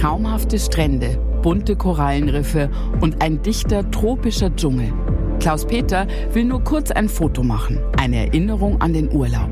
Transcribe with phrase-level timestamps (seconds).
[0.00, 2.70] Traumhafte Strände, bunte Korallenriffe
[3.00, 4.92] und ein dichter tropischer Dschungel.
[5.40, 9.50] Klaus Peter will nur kurz ein Foto machen, eine Erinnerung an den Urlaub.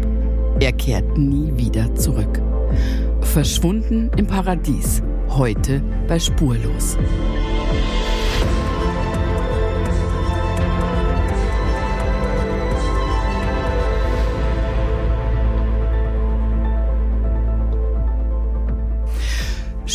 [0.61, 2.41] Er kehrt nie wieder zurück.
[3.23, 6.97] Verschwunden im Paradies, heute bei Spurlos.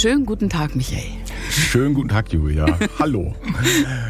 [0.01, 1.03] Schönen guten Tag, Michael.
[1.51, 2.65] Schönen guten Tag, Julia.
[2.99, 3.35] Hallo.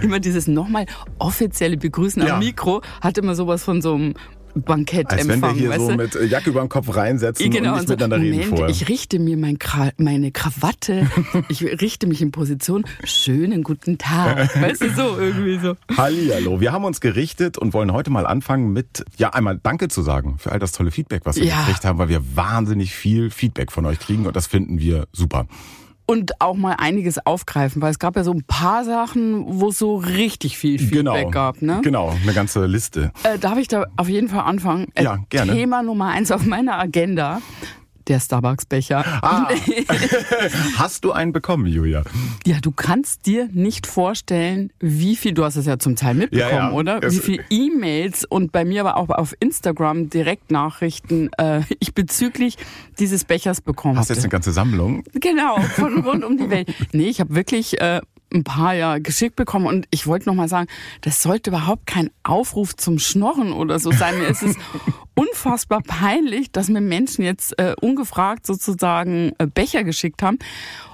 [0.01, 0.85] Immer dieses nochmal
[1.19, 2.35] offizielle Begrüßen ja.
[2.35, 4.13] am Mikro hat immer sowas von so einem
[4.55, 5.97] Bankett Als wenn wir hier so du?
[5.97, 8.69] mit äh, Jacke über den Kopf reinsetzen genau, und nicht so, miteinander Moment, reden vorher.
[8.69, 11.09] Ich richte mir mein Kra meine Krawatte,
[11.49, 12.85] ich richte mich in Position.
[13.03, 14.55] Schönen guten Tag.
[14.61, 15.75] Weißt du, so irgendwie so.
[15.97, 16.61] Hallihallo.
[16.61, 20.37] Wir haben uns gerichtet und wollen heute mal anfangen mit, ja, einmal Danke zu sagen
[20.37, 21.65] für all das tolle Feedback, was wir Ja.
[21.65, 25.47] gekriegt haben, weil wir wahnsinnig viel Feedback von euch kriegen und das finden wir super.
[26.11, 29.79] Und auch mal einiges aufgreifen, weil es gab ja so ein paar Sachen, wo es
[29.79, 31.29] so richtig viel Feedback genau.
[31.29, 31.61] gab.
[31.61, 31.79] Ne?
[31.83, 33.13] Genau, eine ganze Liste.
[33.23, 34.87] Äh, darf ich da auf jeden Fall anfangen?
[34.95, 35.53] Äh, Ja, gerne.
[35.53, 37.41] Thema Nummer eins auf meiner Agenda.
[38.11, 39.05] Der Starbucks-Becher.
[39.23, 39.47] Ah,
[40.75, 42.03] hast du einen bekommen, Julia?
[42.45, 46.51] Ja, du kannst dir nicht vorstellen, wie viel, du hast es ja zum Teil mitbekommen,
[46.51, 46.71] Ja, ja.
[46.73, 47.01] oder?
[47.09, 52.57] Wie viel E-Mails und bei mir aber auch auf Instagram Direktnachrichten äh, ich bezüglich
[52.99, 54.25] dieses Bechers bekommen Hast jetzt habe.
[54.25, 55.05] eine ganze Sammlung?
[55.13, 56.67] Genau, von rund um die Welt.
[56.91, 58.01] Nee, ich habe wirklich äh,
[58.33, 60.67] ein paar ja geschickt bekommen und ich wollte noch mal sagen,
[61.01, 64.17] das sollte überhaupt kein Aufruf zum Schnorren oder so sein.
[64.17, 64.55] Mir ist es
[65.15, 70.39] unfassbar peinlich, dass mir Menschen jetzt äh, ungefragt sozusagen äh, Becher geschickt haben.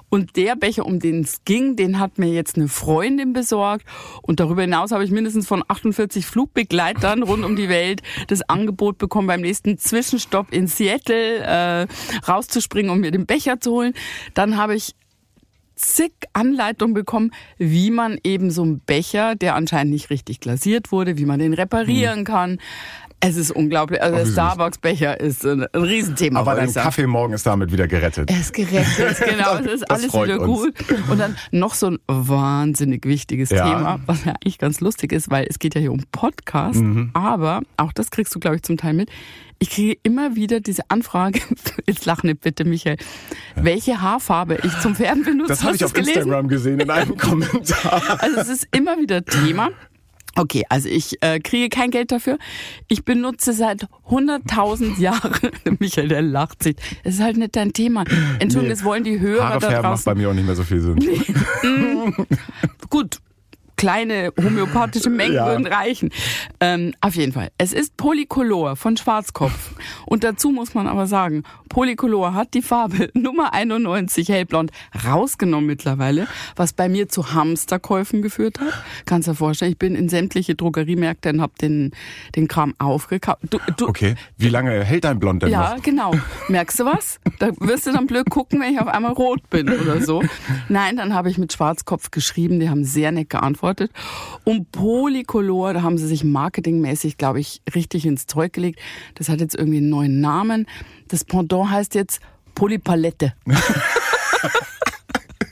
[0.10, 3.86] Und der Becher, um den es ging, den hat mir jetzt eine Freundin besorgt.
[4.22, 8.98] Und darüber hinaus habe ich mindestens von 48 Flugbegleitern rund um die Welt das Angebot
[8.98, 11.88] bekommen, beim nächsten Zwischenstopp in Seattle äh,
[12.26, 13.94] rauszuspringen, um mir den Becher zu holen.
[14.34, 14.96] Dann habe ich
[15.78, 21.18] zig Anleitungen bekommen, wie man eben so einen Becher, der anscheinend nicht richtig glasiert wurde,
[21.18, 22.60] wie man den reparieren kann.
[23.20, 24.00] Es ist unglaublich.
[24.02, 24.26] Also der.
[24.28, 26.40] Starbucks-Becher ist ein, ein Riesenthema.
[26.40, 26.72] Aber dein.
[26.72, 28.30] Kaffee morgen ist damit wieder gerettet.
[28.30, 29.56] Er ist gerettet, genau.
[29.56, 30.62] Es ist alles wieder uns.
[30.62, 30.74] gut.
[31.10, 33.64] Und dann noch so ein wahnsinnig wichtiges Ja.
[33.66, 36.80] Thema, was ja eigentlich ganz lustig ist, weil es geht ja hier um Podcast.
[36.80, 37.10] Mhm.
[37.14, 39.10] Aber auch das kriegst du, glaube ich, zum Teil mit.
[39.60, 41.40] Ich kriege immer wieder diese Anfrage,
[41.88, 42.98] jetzt lach nicht bitte, Michael,
[43.56, 45.50] welche Haarfarbe ich zum Färben benutze.
[45.50, 46.14] Das habe ich auf gelesen?
[46.18, 48.22] Instagram gesehen in einem Kommentar.
[48.22, 49.70] Also es ist immer wieder Thema.
[50.36, 52.38] Okay, also ich äh, kriege kein Geld dafür.
[52.88, 55.34] Ich benutze seit 100.000 Jahren,
[55.80, 56.76] Michael, der lacht sich.
[57.04, 58.04] Es ist halt nicht dein Thema.
[58.38, 58.70] Entschuldigung, Nee.
[58.70, 60.06] das wollen die Hörer Haare da färben macht draußen.
[60.06, 60.98] bei mir auch nicht mehr so viel Sinn.
[62.92, 63.18] Gut,
[63.78, 65.46] kleine homöopathische Mengen Ja.
[65.48, 66.10] würden reichen.
[66.60, 67.50] Ähm, auf jeden Fall.
[67.58, 69.72] Es ist Polycolor von Schwarzkopf.
[70.06, 74.72] Und dazu muss man aber sagen, Polycolor hat die Farbe Nummer 91 hellblond
[75.06, 78.74] rausgenommen mittlerweile, was bei mir zu Hamsterkäufen geführt hat.
[79.06, 81.92] Kannst dir vorstellen, ich bin in sämtliche Drogeriemärkte und habe den,
[82.36, 83.40] den Kram aufgekauft.
[83.50, 85.84] Du, du, Okay, wie lange hält dein Blond denn ja, noch?
[85.84, 86.14] genau.
[86.50, 87.20] Merkst du was?
[87.40, 90.24] Da wirst du dann blöd gucken, wenn ich auf einmal rot bin oder so.
[90.68, 93.67] Nein, dann habe ich mit Schwarzkopf geschrieben, die haben sehr nett geantwortet.
[94.44, 98.80] Und Polycolor, da haben sie sich marketingmäßig, glaube ich, richtig ins Zeug gelegt.
[99.16, 100.68] Das hat jetzt irgendwie einen neuen Namen.
[101.08, 102.22] Das Pendant heißt jetzt
[102.56, 103.34] Polypalette.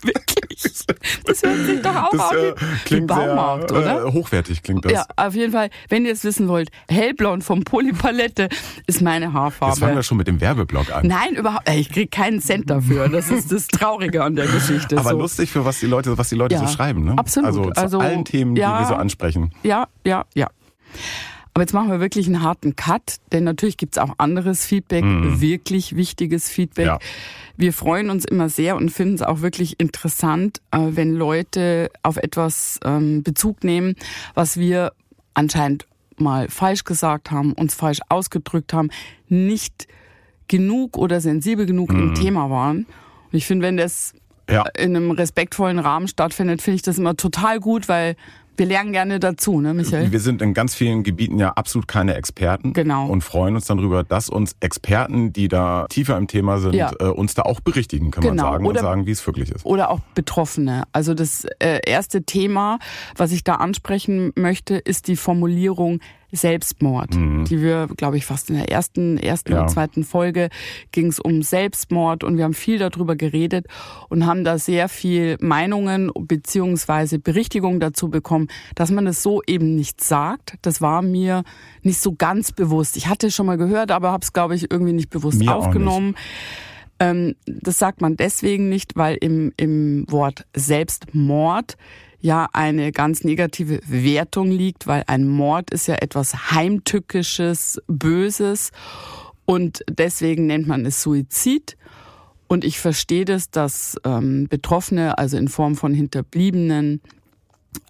[0.05, 0.35] Wirklich.
[1.25, 2.53] Das hört sich doch auch Das an äh,
[2.85, 4.05] klingt Baumarkt, sehr oder?
[4.05, 4.91] Äh, hochwertig klingt das.
[4.91, 8.49] Ja, auf jeden Fall, wenn ihr es wissen wollt, hellblond vom Polypalette
[8.87, 9.95] ist meine Jetzt fangen Haarfarbe.
[9.95, 11.07] wir schon mit dem Werbeblock an.
[11.07, 11.69] Nein, überhaupt.
[11.69, 13.09] Ich krieg keinen Cent dafür.
[13.09, 14.97] Das ist das Traurige an der Geschichte.
[14.97, 15.17] Aber so.
[15.19, 17.13] lustig für was die Leute, was die Leute Ja, so schreiben, ne?
[17.17, 17.47] absolut.
[17.47, 18.77] Also zu Also, allen Themen, ja.
[18.77, 19.51] die wir so ansprechen.
[19.63, 20.47] Ja, ja, ja.
[21.53, 25.95] Aber jetzt machen wir wirklich einen harten Cut, denn natürlich gibt's auch anderes Feedback, wirklich
[25.95, 26.85] wichtiges Feedback.
[26.85, 26.91] Mhm.
[26.91, 26.99] Ja.
[27.57, 32.17] Wir freuen uns immer sehr und finden es auch wirklich interessant, äh, wenn Leute auf
[32.17, 33.95] etwas ähm, Bezug nehmen,
[34.33, 34.91] was wir
[35.33, 35.85] anscheinend
[36.17, 38.89] mal falsch gesagt haben, uns falsch ausgedrückt haben,
[39.27, 39.87] nicht
[40.47, 42.85] genug oder sensibel genug im Thema waren.
[43.31, 44.53] Und ich finde, wenn das Mhm.
[44.53, 44.63] Ja.
[44.77, 48.15] in einem respektvollen Rahmen stattfindet, finde ich das immer total gut, weil
[48.57, 50.11] wir lernen gerne dazu, ne, Michael?
[50.11, 52.73] Wir sind in ganz vielen Gebieten ja absolut keine Experten.
[52.73, 53.07] Genau.
[53.07, 56.91] Und freuen uns dann darüber, dass uns Experten, die da tiefer im Thema sind, Ja.
[56.99, 58.51] äh, uns da auch berichtigen, kann man Genau.
[58.51, 59.65] sagen, Oder- und sagen, wie es wirklich ist.
[59.65, 60.83] Oder auch Betroffene.
[60.91, 62.79] Also das äh, erste Thema,
[63.15, 65.99] was ich da ansprechen möchte, ist die Formulierung
[66.35, 69.55] Selbstmord, die wir, glaube ich, fast in der ersten, ersten Mhm.
[69.55, 69.61] Ja.
[69.63, 70.49] und zweiten Folge
[70.91, 73.67] ging es um Selbstmord und wir haben viel darüber geredet
[74.09, 79.75] und haben da sehr viel Meinungen beziehungsweise Berichtigungen dazu bekommen, dass man es so eben
[79.75, 80.55] nicht sagt.
[80.61, 81.43] Das war mir
[81.81, 82.97] nicht so ganz bewusst.
[82.97, 85.55] Ich hatte es schon mal gehört, aber habe es, glaube ich, irgendwie nicht bewusst Mir
[85.55, 86.15] aufgenommen.
[86.99, 91.77] Ähm, das sagt man deswegen nicht, weil im, im Wort Selbstmord
[92.19, 98.71] ja eine ganz negative Wertung liegt, weil ein Mord ist ja etwas Heimtückisches, Böses
[99.45, 101.77] und deswegen nennt man es Suizid.
[102.47, 107.01] Und ich verstehe das, dass ähm, Betroffene, also in Form von Hinterbliebenen,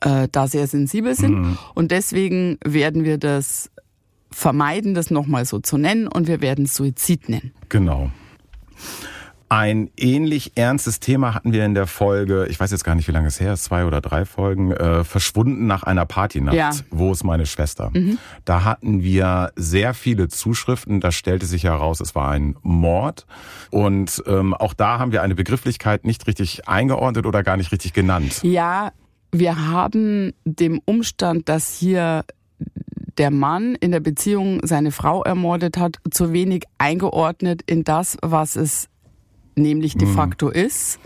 [0.01, 1.33] äh, da sehr sensibel sind.
[1.33, 1.57] Mhm.
[1.73, 3.69] Und deswegen werden wir das
[4.31, 7.53] vermeiden, das nochmal so zu nennen und wir werden Suizid nennen.
[7.69, 8.11] Genau.
[9.47, 13.11] Ein ähnlich ernstes Thema hatten wir in der Folge, ich weiß jetzt gar nicht, wie
[13.11, 16.55] lange es her ist, zwei oder drei Folgen, äh, verschwunden nach einer Partynacht.
[16.55, 16.71] Ja.
[16.89, 17.91] Wo ist meine Schwester?
[17.93, 18.17] Mhm.
[18.43, 20.99] Da hatten wir sehr viele Zuschriften.
[20.99, 23.27] Da stellte sich heraus, es war ein Mord.
[23.69, 27.93] Und ähm, auch da haben wir eine Begrifflichkeit nicht richtig eingeordnet oder gar nicht richtig
[27.93, 28.39] genannt.
[28.41, 28.93] Ja,
[29.31, 32.25] wir haben dem Umstand, dass hier
[33.19, 38.55] der Mann in der Beziehung seine Frau ermordet hat, zu wenig eingeordnet in das, was
[38.55, 38.87] es
[39.55, 40.13] nämlich de mhm.
[40.13, 40.99] facto ist.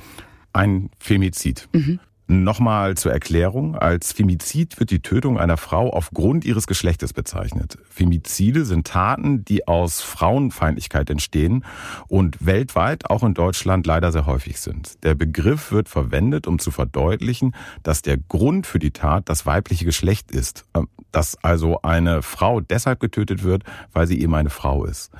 [0.53, 1.69] Ein Femizid.
[1.73, 1.99] Mhm.
[2.31, 3.75] Nochmal zur Erklärung.
[3.75, 7.79] Als Femizid wird die Tötung einer Frau aufgrund ihres Geschlechtes bezeichnet.
[7.89, 11.65] Femizide sind Taten, die aus Frauenfeindlichkeit entstehen
[12.07, 15.03] und weltweit, auch in Deutschland, leider sehr häufig sind.
[15.03, 19.85] Der Begriff wird verwendet, um zu verdeutlichen, dass der Grund für die Tat das weibliche
[19.85, 20.65] Geschlecht ist.
[20.75, 25.11] Ähm, dass also eine Frau deshalb getötet wird, weil sie eben eine Frau ist.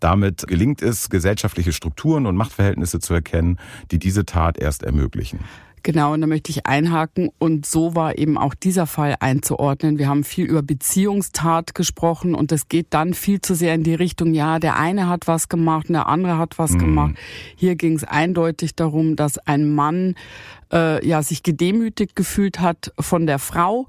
[0.00, 3.60] Damit gelingt es, gesellschaftliche Strukturen und Machtverhältnisse zu erkennen,
[3.92, 5.38] die diese Tat erst ermöglichen.
[5.86, 7.30] Genau, und da möchte ich einhaken.
[7.38, 10.00] Und so war eben auch dieser Fall einzuordnen.
[10.00, 13.94] Wir haben viel über Beziehungstat gesprochen und das geht dann viel zu sehr in die
[13.94, 16.78] Richtung, ja, der eine hat was gemacht und der andere hat was mhm.
[16.78, 17.14] gemacht.
[17.54, 20.16] Hier ging es eindeutig darum, dass ein Mann
[20.72, 23.86] äh, ja sich gedemütigt gefühlt hat von der Frau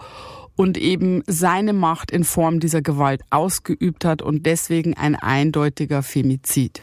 [0.58, 6.82] und eben seine Macht in Form dieser Gewalt ausgeübt hat und deswegen ein eindeutiger Femizid.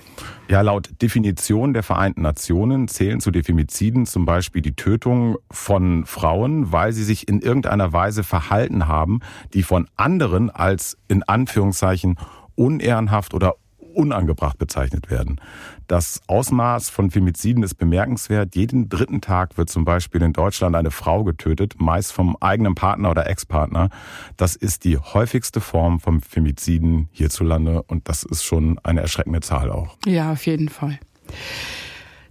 [0.49, 6.73] Ja, laut Definition der Vereinten Nationen zählen zu Defemiziden zum Beispiel die Tötung von Frauen,
[6.73, 9.21] weil sie sich in irgendeiner Weise verhalten haben,
[9.53, 12.17] die von anderen als in Anführungszeichen
[12.55, 13.57] unehrenhaft oder
[13.95, 15.41] unangebracht bezeichnet werden.
[15.87, 18.55] Das Ausmaß von Femiziden ist bemerkenswert.
[18.55, 23.11] Jeden dritten Tag wird zum Beispiel in Deutschland eine Frau getötet, meist vom eigenen Partner
[23.11, 23.91] oder Ex-Partner.
[24.37, 29.71] Das ist die häufigste Form von Femiziden hierzulande und das ist schon eine erschreckende Zahl
[29.71, 29.97] auch.
[30.07, 30.99] Ja, auf jeden Fall.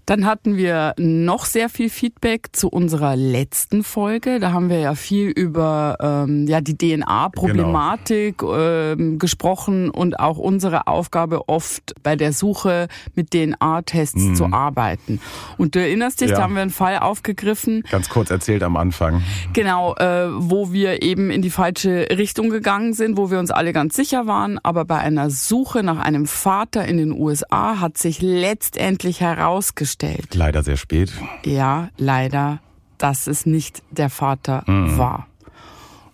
[0.05, 4.39] Dann hatten wir noch sehr viel Feedback zu unserer letzten Folge.
[4.39, 8.57] Da haben wir ja viel über ähm, ja die DNA-Problematik genau.
[8.57, 14.35] ähm, gesprochen und auch unsere Aufgabe oft bei der Suche mit DNA-Tests mhm.
[14.35, 15.21] zu arbeiten.
[15.57, 16.38] Und du erinnerst dich, ja.
[16.38, 17.83] da haben wir einen Fall aufgegriffen.
[17.89, 19.23] Ganz kurz erzählt am Anfang.
[19.53, 23.71] Genau, äh, wo wir eben in die falsche Richtung gegangen sind, wo wir uns alle
[23.71, 24.59] ganz sicher waren.
[24.63, 30.36] Aber bei einer Suche nach einem Vater in den USA hat sich letztendlich herausgestellt, festgestellt.
[30.36, 31.12] Leider sehr spät.
[31.45, 32.60] Ja, leider,
[32.98, 34.98] dass es nicht der Vater mhm.
[34.98, 35.28] war.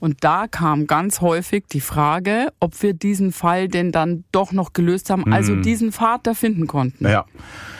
[0.02, 4.72] Und da kam ganz häufig die Frage, ob wir diesen Fall denn dann doch noch
[4.72, 5.62] gelöst haben, also mhm.
[5.62, 7.06] diesen Vater finden konnten.
[7.06, 7.26] Ja.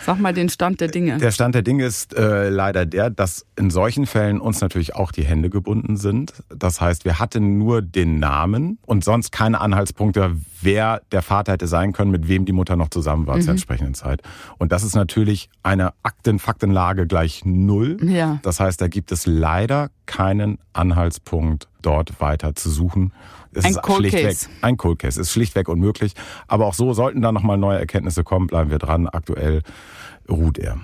[0.04, 1.16] Sag mal den Stand der Dinge.
[1.16, 5.12] Der Stand der Dinge ist äh, leider der, dass in solchen Fällen uns natürlich auch
[5.12, 6.34] die Hände gebunden sind.
[6.54, 11.66] Das heißt, wir hatten nur den Namen und sonst keine Anhaltspunkte, wer der Vater hätte
[11.66, 13.42] sein können, mit wem die Mutter noch zusammen war mhm.
[13.42, 14.22] zur entsprechenden Zeit.
[14.58, 17.96] Und das ist natürlich eine Akten-Faktenlage gleich null.
[18.02, 18.38] Ja.
[18.42, 23.12] Das heißt, da gibt es leider keinen Anhaltspunkt, dort weiter zu suchen.
[23.52, 24.48] Es ein ist Cold schlichtweg, Case.
[24.60, 26.14] Ein Cold Case ist schlichtweg unmöglich.
[26.46, 29.08] Aber auch so sollten da nochmal neue Erkenntnisse kommen, bleiben wir dran.
[29.08, 29.62] Aktuell
[30.28, 30.78] ruht er.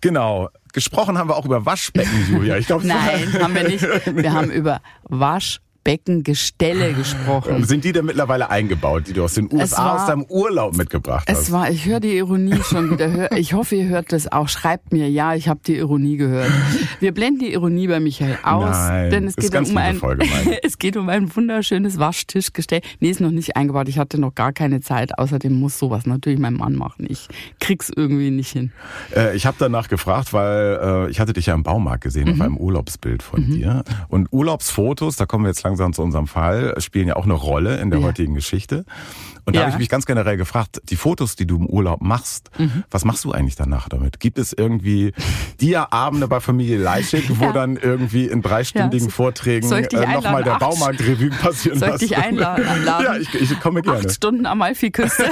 [0.00, 0.48] Genau.
[0.72, 2.56] Gesprochen haben wir auch über Waschbecken, Julia.
[2.56, 3.82] Ich glaub, Nein, haben wir nicht.
[4.16, 7.64] Wir haben über Waschbecken Beckengestelle gesprochen.
[7.64, 11.28] Sind die denn mittlerweile eingebaut, die du aus den USA war, aus deinem Urlaub mitgebracht
[11.28, 11.38] hast?
[11.38, 13.32] Es war, ich höre die Ironie schon wieder.
[13.36, 14.48] Ich hoffe, ihr hört das auch.
[14.48, 16.50] Schreibt mir, ja, ich habe die Ironie gehört.
[17.00, 20.00] Wir blenden die Ironie bei Michael aus, Nein, denn es geht um ein
[20.62, 22.80] es geht um ein wunderschönes Waschtischgestell.
[23.00, 23.88] Nee, ist noch nicht eingebaut.
[23.88, 25.18] Ich hatte noch gar keine Zeit.
[25.18, 27.06] Außerdem muss sowas natürlich mein Mann machen.
[27.08, 27.28] Ich
[27.60, 28.72] krieg's irgendwie nicht hin.
[29.14, 32.34] Äh, ich habe danach gefragt, weil äh, ich hatte dich ja im Baumarkt gesehen mhm.
[32.34, 33.52] auf einem Urlaubsbild von mhm.
[33.52, 35.16] dir und Urlaubsfotos.
[35.16, 37.90] Da kommen wir jetzt lang langsam zu unserem Fall, spielen ja auch eine Rolle in
[37.90, 38.06] der ja.
[38.06, 38.84] heutigen Geschichte.
[39.44, 39.66] Und da ja.
[39.66, 42.84] habe ich mich ganz generell gefragt, die Fotos, die du im Urlaub machst, mhm.
[42.90, 44.20] was machst du eigentlich danach damit?
[44.20, 45.12] Gibt es irgendwie
[45.60, 47.52] Dia-Abende bei Familie Leischig, wo ja.
[47.52, 49.12] dann irgendwie in dreistündigen ja.
[49.12, 52.64] Vorträgen äh, nochmal der Baumarkt-Revue passieren Soll ich dich einladen?
[53.02, 53.98] Ja, ich, ich komme gerne.
[53.98, 55.24] Acht Stunden Amalfiküste.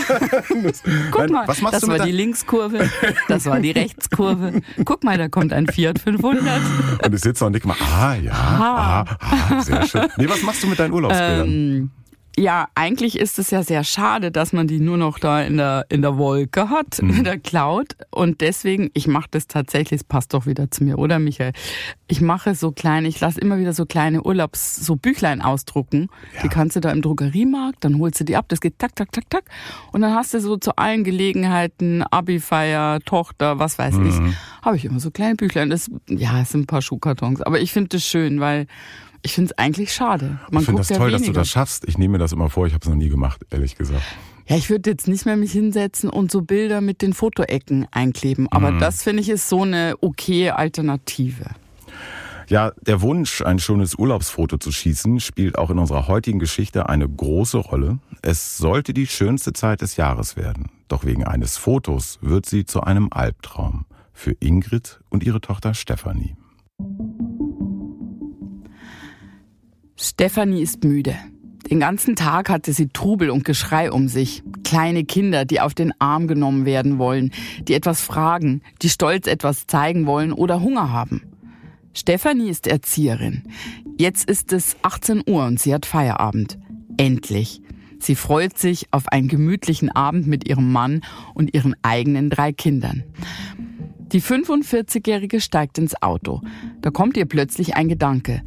[1.11, 2.89] Guck Nein, mal, was machst das du war die Linkskurve,
[3.29, 4.63] das war die Rechtskurve.
[4.85, 6.61] Guck mal, da kommt ein Fiat 500.
[7.05, 10.09] Und ich sitze und denke mal, ah ja, ah, ah, sehr schön.
[10.17, 11.49] Nee, was machst du mit deinen Urlaubsbildern?
[11.49, 11.91] Ähm,
[12.37, 15.87] Ja, eigentlich ist es ja sehr schade, dass man die nur noch da in der,
[15.89, 17.11] in der Wolke hat, mhm.
[17.11, 17.97] in der Cloud.
[18.11, 21.53] Und deswegen, ich mache das tatsächlich, es passt doch wieder zu mir, oder Michael?
[22.07, 26.09] Ich mache so kleine, ich lasse immer wieder so kleine Urlaubs-, so Büchlein ausdrucken.
[26.37, 26.43] Ja.
[26.43, 29.13] Die kannst du da im Drogeriemarkt, dann holst du die ab, das geht tak, tak,
[29.13, 29.45] tak, tak.
[29.93, 34.07] Und dann hast du so zu allen Gelegenheiten, Abi-Feier, Tochter, was weiß mhm.
[34.07, 35.69] ich, habe ich immer so kleine Büchlein.
[35.69, 37.43] Das, ja, es sind ein paar Schuhkartons.
[37.43, 38.67] Aber ich finde das schön, weil
[39.23, 40.39] ich finde es eigentlich schade.
[40.51, 41.19] Man ich finde das toll, weniger.
[41.19, 41.89] dass du das schaffst.
[41.89, 44.03] Ich nehme mir das immer vor, ich habe es noch nie gemacht, ehrlich gesagt.
[44.47, 48.49] Ja, ich würde jetzt nicht mehr mich hinsetzen und so Bilder mit den Fotoecken einkleben.
[48.51, 48.81] Aber mhm.
[48.81, 51.47] das finde ich ist so eine okay Alternative.
[52.49, 57.09] Ja, der Wunsch, ein schönes Urlaubsfoto zu schießen, spielt auch in unserer heutigen Geschichte eine
[57.09, 58.01] große Rolle.
[58.23, 60.69] Es sollte die schönste Zeit des Jahres werden.
[60.89, 63.85] Doch wegen eines Fotos wird sie zu einem Albtraum.
[64.13, 66.35] Für Ingrid und ihre Tochter Stefanie.
[70.03, 71.15] Stefanie ist müde.
[71.71, 74.43] Den ganzen Tag hatte sie Trubel und Geschrei um sich.
[74.65, 77.33] Kleine Kinder, die auf den Arm genommen werden wollen,
[77.69, 81.21] die etwas fragen, die stolz etwas zeigen wollen oder Hunger haben.
[81.93, 83.43] Stefanie ist Erzieherin.
[83.99, 86.59] Jetzt ist es 18 Uhr und sie hat Feierabend.
[86.97, 87.61] Endlich.
[87.99, 91.03] Sie freut sich auf einen gemütlichen Abend mit ihrem Mann
[91.35, 93.05] und ihren eigenen drei Kindern.
[94.13, 96.41] Die 45-Jährige steigt ins Auto.
[96.81, 98.43] Da kommt ihr plötzlich ein Gedanke.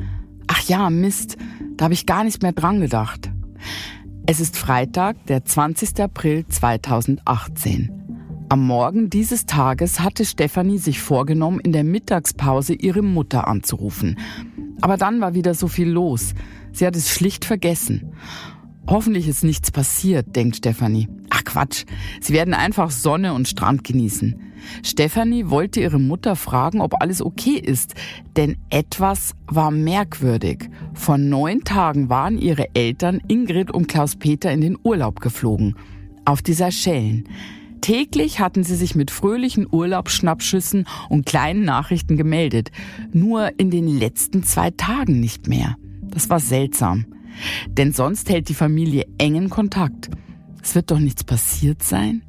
[0.64, 1.36] Ach ja, Mist,
[1.76, 3.30] da habe ich gar nicht mehr dran gedacht.
[4.26, 6.00] Es ist Freitag, der 20.
[6.00, 8.46] April 2018.
[8.48, 14.18] Am Morgen dieses Tages hatte Stefanie sich vorgenommen, in der Mittagspause ihre Mutter anzurufen.
[14.80, 16.34] Aber dann war wieder so viel los.
[16.72, 18.14] Sie hat es schlicht vergessen.
[18.88, 21.10] Hoffentlich ist nichts passiert, denkt Stefanie.
[21.30, 21.84] Ach Quatsch,
[22.22, 24.53] sie werden einfach Sonne und Strand genießen.
[24.84, 27.96] Stefanie wollte ihre Mutter fragen, ob alles okay ist,
[28.36, 30.70] denn etwas war merkwürdig.
[30.94, 35.76] Vor neun Tagen waren ihre Eltern Ingrid und Klaus-Peter in den Urlaub geflogen.
[36.26, 37.28] Auf die Seychellen.
[37.82, 42.72] Täglich hatten sie sich mit fröhlichen Urlaubsschnappschüssen und kleinen Nachrichten gemeldet.
[43.12, 45.76] Nur in den letzten zwei Tagen nicht mehr.
[46.02, 47.06] Das war seltsam.
[47.68, 50.10] Denn sonst hält die Familie engen Kontakt.
[50.62, 52.22] Es wird doch nichts passiert sein?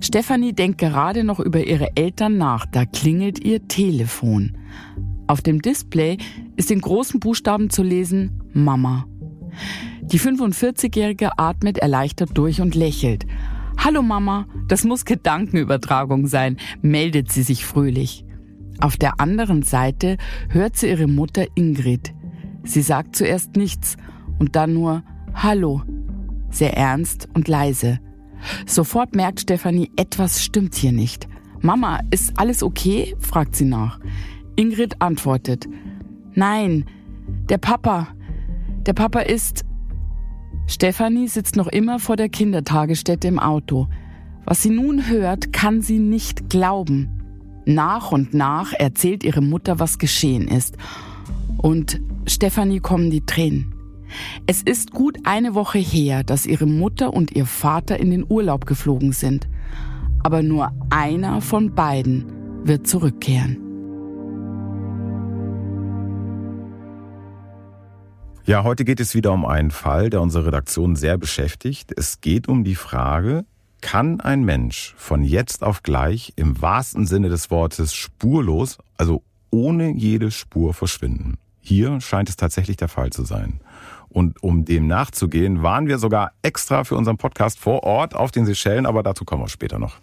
[0.00, 4.56] Stefanie denkt gerade noch über ihre Eltern nach, da klingelt ihr Telefon.
[5.26, 6.18] Auf dem Display
[6.56, 9.06] ist in großen Buchstaben zu lesen Mama.
[10.02, 13.26] Die 45-Jährige atmet erleichtert durch und lächelt.
[13.78, 18.24] Hallo Mama, das muss Gedankenübertragung sein, meldet sie sich fröhlich.
[18.80, 20.16] Auf der anderen Seite
[20.48, 22.12] hört sie ihre Mutter Ingrid.
[22.64, 23.96] Sie sagt zuerst nichts
[24.38, 25.02] und dann nur
[25.34, 25.82] Hallo,
[26.50, 28.00] sehr ernst und leise.
[28.66, 31.28] Sofort merkt Stefanie, etwas stimmt hier nicht.
[31.60, 33.14] Mama, ist alles okay?
[33.18, 34.00] fragt sie nach.
[34.56, 35.68] Ingrid antwortet,
[36.34, 36.84] Nein,
[37.48, 38.08] der Papa.
[38.86, 39.64] Der Papa ist.
[40.66, 43.88] Stefanie sitzt noch immer vor der Kindertagesstätte im Auto.
[44.44, 47.62] Was sie nun hört, kann sie nicht glauben.
[47.66, 50.76] Nach und nach erzählt ihre Mutter, was geschehen ist.
[51.58, 53.74] Und Stefanie kommen die Tränen.
[54.46, 58.66] Es ist gut eine Woche her, dass ihre Mutter und ihr Vater in den Urlaub
[58.66, 59.48] geflogen sind.
[60.22, 62.24] Aber nur einer von beiden
[62.64, 63.58] wird zurückkehren.
[68.44, 71.92] Ja, heute geht es wieder um einen Fall, der unsere Redaktion sehr beschäftigt.
[71.96, 73.44] Es geht um die Frage,
[73.80, 79.92] kann ein Mensch von jetzt auf gleich im wahrsten Sinne des Wortes spurlos, also ohne
[79.92, 81.36] jede Spur verschwinden?
[81.60, 83.60] Hier scheint es tatsächlich der Fall zu sein.
[84.10, 88.44] Und um dem nachzugehen, waren wir sogar extra für unseren Podcast vor Ort auf den
[88.44, 89.96] Seychellen, aber dazu kommen wir später noch.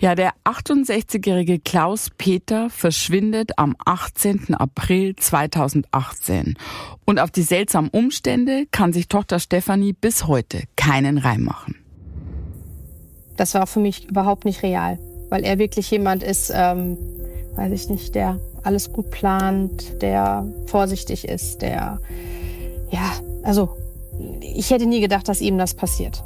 [0.00, 4.54] Ja, der 68-jährige Klaus Peter verschwindet am 18.
[4.54, 6.56] April 2018.
[7.04, 11.74] Und auf die seltsamen Umstände kann sich Tochter Stefanie bis heute keinen Reim machen.
[13.36, 15.00] Das war für mich überhaupt nicht real,
[15.30, 16.96] weil er wirklich jemand ist, ähm,
[17.56, 22.00] weiß ich nicht, der alles gut plant, der vorsichtig ist, der
[22.90, 23.76] ja, also
[24.40, 26.24] ich hätte nie gedacht, dass ihm das passiert.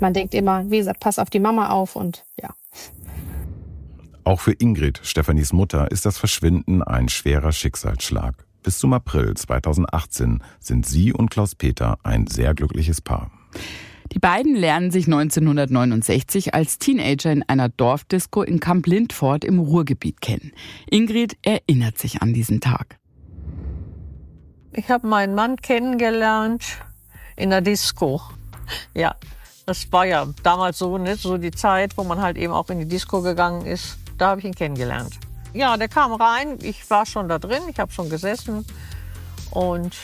[0.00, 2.50] Man denkt immer, wie gesagt, pass auf die Mama auf und ja.
[4.24, 8.46] Auch für Ingrid, Stefanis Mutter, ist das Verschwinden ein schwerer Schicksalsschlag.
[8.62, 13.30] Bis zum April 2018 sind sie und Klaus Peter ein sehr glückliches Paar.
[14.12, 20.20] Die beiden lernen sich 1969 als Teenager in einer Dorfdisco in Camp Lindfort im Ruhrgebiet
[20.20, 20.52] kennen.
[20.90, 22.99] Ingrid erinnert sich an diesen Tag.
[24.72, 26.64] Ich habe meinen Mann kennengelernt
[27.34, 28.22] in der Disco.
[28.94, 29.16] Ja,
[29.66, 32.78] das war ja damals so, ne, so die Zeit, wo man halt eben auch in
[32.78, 33.98] die Disco gegangen ist.
[34.16, 35.18] Da habe ich ihn kennengelernt.
[35.52, 38.64] Ja, der kam rein, ich war schon da drin, ich habe schon gesessen.
[39.50, 39.96] Und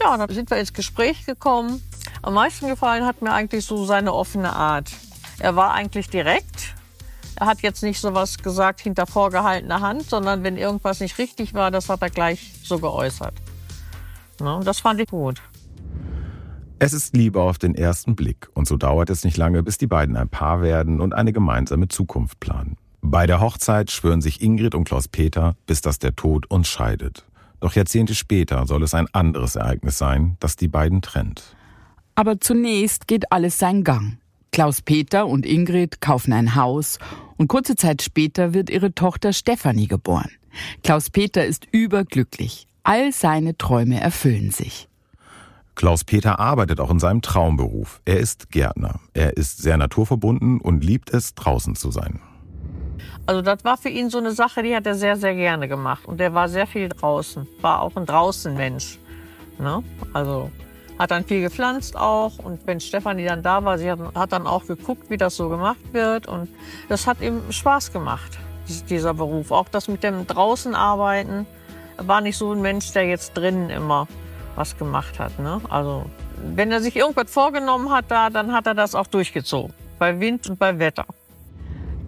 [0.00, 1.82] ja, dann sind wir ins Gespräch gekommen.
[2.22, 4.90] Am meisten gefallen hat mir eigentlich so seine offene Art.
[5.38, 6.74] Er war eigentlich direkt.
[7.36, 11.52] Er hat jetzt nicht so was gesagt hinter vorgehaltener Hand, sondern wenn irgendwas nicht richtig
[11.52, 13.34] war, das hat er gleich so geäußert.
[14.40, 15.40] Ne, das fand ich gut.
[16.78, 19.86] Es ist Liebe auf den ersten Blick und so dauert es nicht lange, bis die
[19.86, 22.76] beiden ein Paar werden und eine gemeinsame Zukunft planen.
[23.00, 27.26] Bei der Hochzeit schwören sich Ingrid und Klaus Peter, bis dass der Tod uns scheidet.
[27.60, 31.56] Doch Jahrzehnte später soll es ein anderes Ereignis sein, das die beiden trennt.
[32.14, 34.18] Aber zunächst geht alles seinen Gang.
[34.52, 36.98] Klaus Peter und Ingrid kaufen ein Haus
[37.36, 40.30] und kurze Zeit später wird ihre Tochter Stefanie geboren.
[40.82, 42.66] Klaus Peter ist überglücklich.
[42.86, 44.90] All seine Träume erfüllen sich.
[45.74, 48.02] Klaus Peter arbeitet auch in seinem Traumberuf.
[48.04, 49.00] Er ist Gärtner.
[49.14, 52.20] Er ist sehr naturverbunden und liebt es, draußen zu sein.
[53.24, 56.04] Also das war für ihn so eine Sache, die hat er sehr, sehr gerne gemacht.
[56.04, 58.98] Und er war sehr viel draußen, war auch ein Draußenmensch.
[59.58, 59.82] Ne?
[60.12, 60.50] Also
[60.98, 62.38] hat dann viel gepflanzt auch.
[62.38, 65.48] Und wenn Stefanie dann da war, sie hat, hat dann auch geguckt, wie das so
[65.48, 66.26] gemacht wird.
[66.26, 66.50] Und
[66.90, 68.38] das hat ihm Spaß gemacht,
[68.90, 69.52] dieser Beruf.
[69.52, 71.46] Auch das mit dem draußen arbeiten.
[71.96, 74.08] War nicht so ein Mensch, der jetzt drinnen immer
[74.56, 75.38] was gemacht hat.
[75.38, 75.60] Ne?
[75.68, 76.06] Also
[76.54, 79.72] wenn er sich irgendwas vorgenommen hat, da, dann hat er das auch durchgezogen.
[79.98, 81.06] Bei Wind und bei Wetter.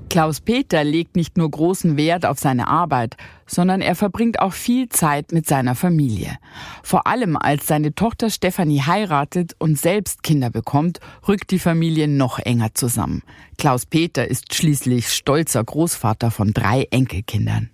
[0.08, 3.16] Klaus Peter legt nicht nur großen Wert auf seine Arbeit,
[3.46, 6.38] sondern er verbringt auch viel Zeit mit seiner Familie.
[6.82, 12.38] Vor allem als seine Tochter Stefanie heiratet und selbst Kinder bekommt, rückt die Familie noch
[12.38, 13.22] enger zusammen.
[13.58, 17.70] Klaus Peter ist schließlich stolzer Großvater von drei Enkelkindern.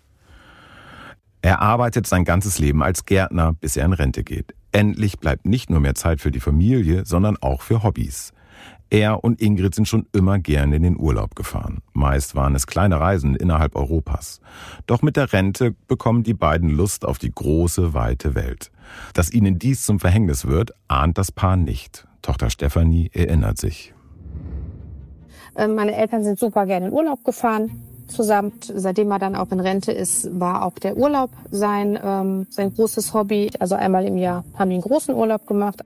[1.52, 4.54] Er arbeitet sein ganzes Leben als Gärtner, bis er in Rente geht.
[4.73, 8.32] Endlich bleibt nicht nur mehr Zeit für die Familie, sondern auch für Hobbys.
[8.88, 11.82] Er und Ingrid sind schon immer gerne in den Urlaub gefahren.
[11.92, 14.40] Meist waren es kleine Reisen innerhalb Europas.
[14.87, 18.71] Doch mit der Rente bekommen die beiden Lust auf die große, weite Welt.
[19.12, 22.09] Dass ihnen dies zum Verhängnis wird, ahnt das Paar nicht.
[22.23, 23.92] Tochter Stefanie erinnert sich.
[25.54, 28.52] Äh, meine Eltern sind super gerne in Urlaub gefahren zusammen.
[28.62, 33.14] Seitdem er dann auch in Rente ist, war auch der Urlaub sein, ähm, sein großes
[33.14, 33.50] Hobby.
[33.59, 35.83] Also einmal im Jahr haben die einen großen Urlaub gemacht.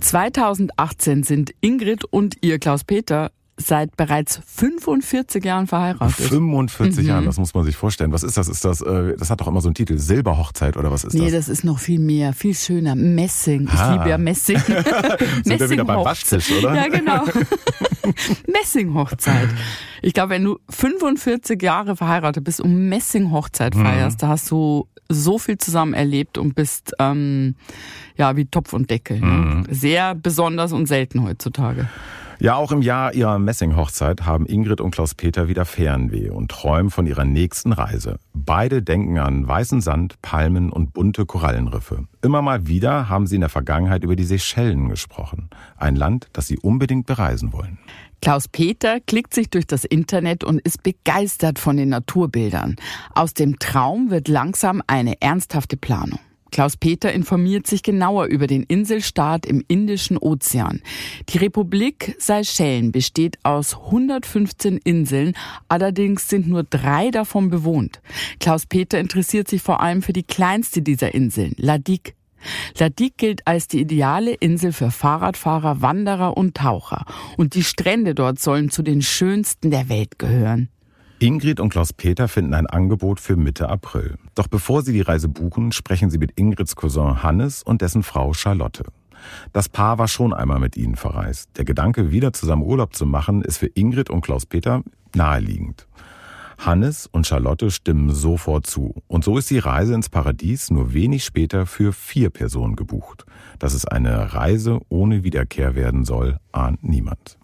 [0.00, 6.14] 2018 sind Ingrid und ihr Klaus-Peter seit bereits 45 Jahren verheiratet.
[6.14, 7.08] 45 mhm.
[7.08, 8.12] Jahren, das muss man sich vorstellen.
[8.12, 8.48] Was ist das?
[8.48, 11.20] Ist das, äh, das hat doch immer so einen Titel, Silberhochzeit oder was ist nee,
[11.20, 11.30] das?
[11.30, 12.94] Nee, das ist noch viel mehr, viel schöner.
[12.94, 13.68] Messing.
[13.72, 13.92] Ich ah.
[13.92, 14.58] liebe ja Messing.
[15.44, 16.74] Sind wir wieder beim Waschtisch, oder?
[16.74, 17.24] Ja, genau.
[18.46, 19.48] Messinghochzeit.
[20.02, 23.84] Ich glaube, wenn du 45 Jahre verheiratet bist und Messinghochzeit mhm.
[23.84, 27.56] feierst, da hast du so viel zusammen erlebt und bist ähm,
[28.16, 29.20] ja wie Topf und Deckel.
[29.20, 29.26] Ne?
[29.26, 29.66] Mhm.
[29.70, 31.88] Sehr besonders und selten heutzutage.
[32.40, 37.04] Ja, auch im Jahr ihrer Messinghochzeit haben Ingrid und Klaus-Peter wieder Fernweh und träumen von
[37.04, 38.18] ihrer nächsten Reise.
[38.32, 42.06] Beide denken an weißen Sand, Palmen und bunte Korallenriffe.
[42.22, 45.50] Immer mal wieder haben sie in der Vergangenheit über die Seychellen gesprochen.
[45.76, 47.78] Ein Land, das sie unbedingt bereisen wollen.
[48.22, 52.76] Klaus-Peter klickt sich durch das Internet und ist begeistert von den Naturbildern.
[53.14, 56.20] Aus dem Traum wird langsam eine ernsthafte Planung.
[56.50, 60.82] Klaus-Peter informiert sich genauer über den Inselstaat im Indischen Ozean.
[61.28, 65.34] Die Republik Seychellen besteht aus 115 Inseln,
[65.68, 68.00] allerdings sind nur drei davon bewohnt.
[68.38, 72.14] Klaus-Peter interessiert sich vor allem für die kleinste dieser Inseln, Ladik.
[72.78, 77.04] Ladik gilt als die ideale Insel für Fahrradfahrer, Wanderer und Taucher.
[77.36, 80.68] Und die Strände dort sollen zu den schönsten der Welt gehören.
[81.22, 84.16] Ingrid und Klaus-Peter finden ein Angebot für Mitte April.
[84.34, 88.32] Doch bevor sie die Reise buchen, sprechen sie mit Ingrids Cousin Hannes und dessen Frau
[88.32, 88.84] Charlotte.
[89.52, 91.50] Das Paar war schon einmal mit ihnen verreist.
[91.58, 94.82] Der Gedanke, wieder zusammen Urlaub zu machen, ist für Ingrid und Klaus-Peter
[95.14, 95.86] naheliegend.
[96.56, 98.94] Hannes und Charlotte stimmen sofort zu.
[99.06, 103.26] Und so ist die Reise ins Paradies nur wenig später für vier Personen gebucht.
[103.58, 107.36] Dass es eine Reise ohne Wiederkehr werden soll, ahnt niemand.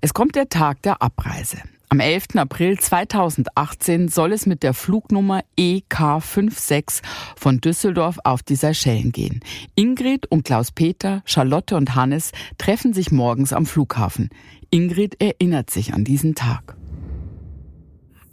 [0.00, 1.58] Es kommt der Tag der Abreise.
[1.88, 2.34] Am 11.
[2.34, 7.00] April 2018 soll es mit der Flugnummer EK56
[7.36, 9.40] von Düsseldorf auf die Seychellen gehen.
[9.76, 14.30] Ingrid und Klaus-Peter, Charlotte und Hannes treffen sich morgens am Flughafen.
[14.70, 16.76] Ingrid erinnert sich an diesen Tag.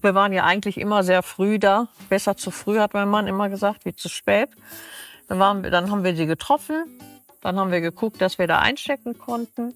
[0.01, 1.89] Wir waren ja eigentlich immer sehr früh da.
[2.09, 4.49] Besser zu früh, hat mein Mann immer gesagt, wie zu spät.
[5.27, 6.99] Dann, wir, dann haben wir sie getroffen.
[7.41, 9.75] Dann haben wir geguckt, dass wir da einstecken konnten.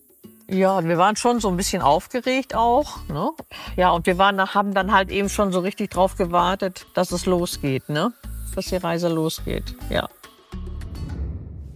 [0.50, 3.06] Ja, wir waren schon so ein bisschen aufgeregt auch.
[3.10, 3.32] Ne?
[3.76, 7.26] Ja, und wir waren, haben dann halt eben schon so richtig drauf gewartet, dass es
[7.26, 8.14] losgeht, ne?
[8.56, 9.76] dass die Reise losgeht.
[9.90, 10.08] Ja.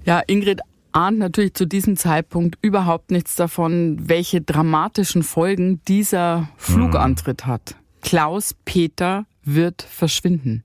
[0.06, 0.62] Ja, Ingrid
[0.94, 7.76] ahnt natürlich zu diesem Zeitpunkt überhaupt nichts davon, welche dramatischen Folgen dieser Flugantritt hat.
[8.02, 10.64] Klaus Peter wird verschwinden.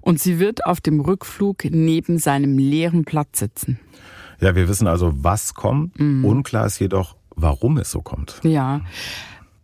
[0.00, 3.78] Und sie wird auf dem Rückflug neben seinem leeren Platz sitzen.
[4.40, 5.98] Ja, wir wissen also, was kommt.
[6.00, 6.24] Mhm.
[6.24, 8.40] Unklar ist jedoch, warum es so kommt.
[8.42, 8.82] Ja.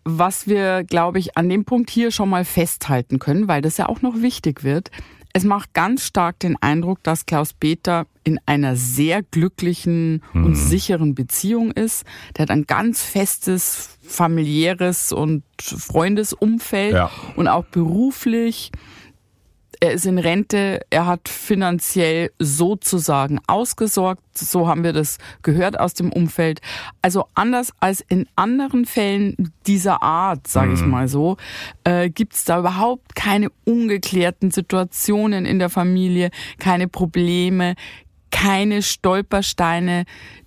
[0.05, 3.89] Was wir, glaube ich, an dem Punkt hier schon mal festhalten können, weil das ja
[3.89, 4.91] auch noch wichtig wird.
[5.35, 10.47] Es macht ganz stark den Eindruck, dass Klaus Peter in einer sehr glücklichen mhm.
[10.47, 12.05] und sicheren Beziehung ist.
[12.37, 17.11] Der hat ein ganz festes familiäres und Freundesumfeld ja.
[17.37, 18.73] und auch beruflich
[19.81, 25.95] er ist in Rente, er hat finanziell sozusagen ausgesorgt, so haben wir das gehört aus
[25.95, 26.61] dem Umfeld.
[27.03, 30.91] Also anders als in anderen Fällen dieser Art, sage ich mhm.
[30.91, 31.37] mal so,
[31.85, 37.75] äh, gibt es da überhaupt keine ungeklärten Situationen in der Familie, keine Probleme,
[38.31, 40.05] keine Stolpersteine,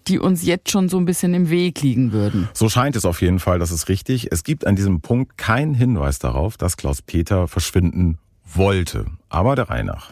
[0.07, 2.49] die uns jetzt schon so ein bisschen im Weg liegen würden.
[2.53, 4.31] So scheint es auf jeden Fall, das ist richtig.
[4.31, 9.05] Es gibt an diesem Punkt keinen Hinweis darauf, dass Klaus Peter verschwinden wollte.
[9.29, 10.11] Aber der Reihe nach.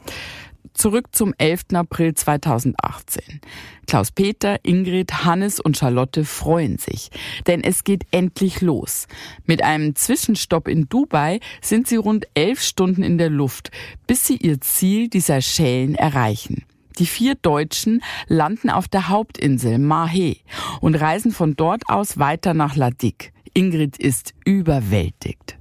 [0.79, 1.73] Zurück zum 11.
[1.73, 3.41] April 2018.
[3.85, 7.09] Klaus Peter, Ingrid, Hannes und Charlotte freuen sich,
[7.47, 9.07] denn es geht endlich los.
[9.45, 13.71] Mit einem Zwischenstopp in Dubai sind sie rund elf Stunden in der Luft,
[14.07, 16.63] bis sie ihr Ziel, die Seychellen, erreichen.
[16.97, 20.37] Die vier Deutschen landen auf der Hauptinsel Mahé
[20.79, 23.33] und reisen von dort aus weiter nach Ladik.
[23.53, 25.58] Ingrid ist überwältigt.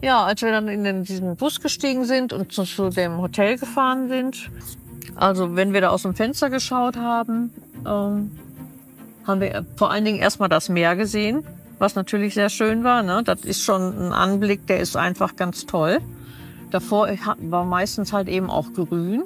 [0.00, 3.58] Ja, als wir dann in den, diesen Bus gestiegen sind und zu, zu, dem Hotel
[3.58, 4.50] gefahren sind,
[5.16, 7.52] also wenn wir da aus dem Fenster geschaut haben,
[7.84, 8.30] ähm,
[9.26, 11.44] haben wir vor allen Dingen erstmal das Meer gesehen,
[11.78, 13.02] was natürlich sehr schön war.
[13.02, 13.22] Ne?
[13.24, 15.98] Das ist schon ein Anblick, der ist einfach ganz toll.
[16.70, 17.08] Davor
[17.40, 19.24] war meistens halt eben auch grün.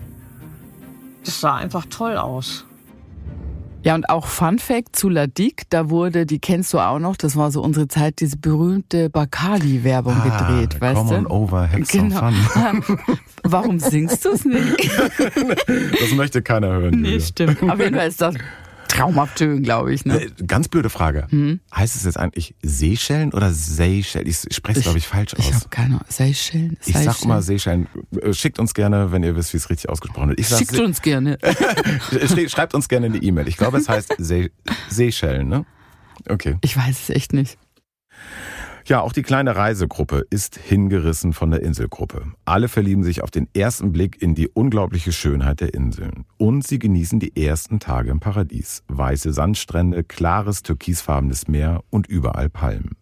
[1.25, 2.65] Das sah einfach toll aus.
[3.85, 7.37] Ja, und auch Fun Fact zu Ladik, da wurde, die kennst du auch noch, das
[7.37, 11.17] war so unsere Zeit, diese berühmte Bacardi-Werbung ah, gedreht, weißt come du?
[11.17, 12.21] On over, have genau.
[12.21, 12.99] some fun.
[13.43, 14.91] Warum singst du es nicht?
[16.01, 17.01] das möchte keiner hören.
[17.01, 17.61] Nee, stimmt.
[17.63, 18.37] Auf jeden Fall ist das
[18.93, 20.05] traumhaft schön, glaube ich.
[20.05, 20.23] Ne?
[20.23, 21.27] Äh, ganz blöde Frage.
[21.31, 21.61] Hm?
[21.75, 24.27] Heißt es jetzt eigentlich Seychellen oder Seychellen?
[24.27, 25.41] Ich spreche es, glaube ich, falsch aus.
[25.41, 26.07] Ich habe keine Ahnung.
[26.09, 26.77] Seychellen?
[26.85, 27.89] Ich sag immer Seychellen.
[28.21, 30.41] Äh, schickt uns gerne, wenn ihr wisst, wie es richtig ausgesprochen wird.
[30.41, 31.39] Ich Schickt uns gerne.
[32.49, 33.49] Schreibt uns gerne eine E-Mail.
[33.49, 34.51] Ich glaube, es heißt Se
[34.89, 35.65] Seychellen, ne?
[36.29, 36.57] Okay.
[36.61, 37.59] Ich weiß es echt nicht.
[38.85, 42.33] Ja, auch die kleine Reisegruppe ist hingerissen von der Inselgruppe.
[42.45, 46.25] Alle verlieben sich auf den ersten Blick in die unglaubliche Schönheit der Inseln.
[46.37, 48.83] Und sie genießen die ersten Tage im Paradies.
[48.89, 52.97] Weiße Sandstrände, klares türkisfarbenes Meer und überall Palmen.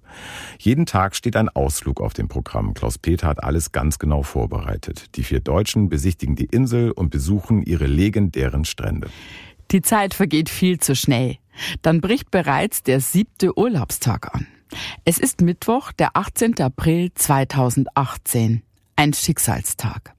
[0.59, 2.75] Jeden Tag steht ein Ausflug auf dem Programm.
[2.75, 5.17] Klaus Peter hat alles ganz genau vorbereitet.
[5.17, 9.09] Die vier Deutschen besichtigen die Insel und besuchen ihre legendären Strände.
[9.71, 11.37] Die Zeit vergeht viel zu schnell.
[11.83, 14.47] Dann bricht bereits der siebte Urlaubstag an.
[15.05, 16.61] Es ist Mittwoch, der 18.
[16.61, 18.63] April 2018.
[18.97, 20.15] Ein Schicksalstag.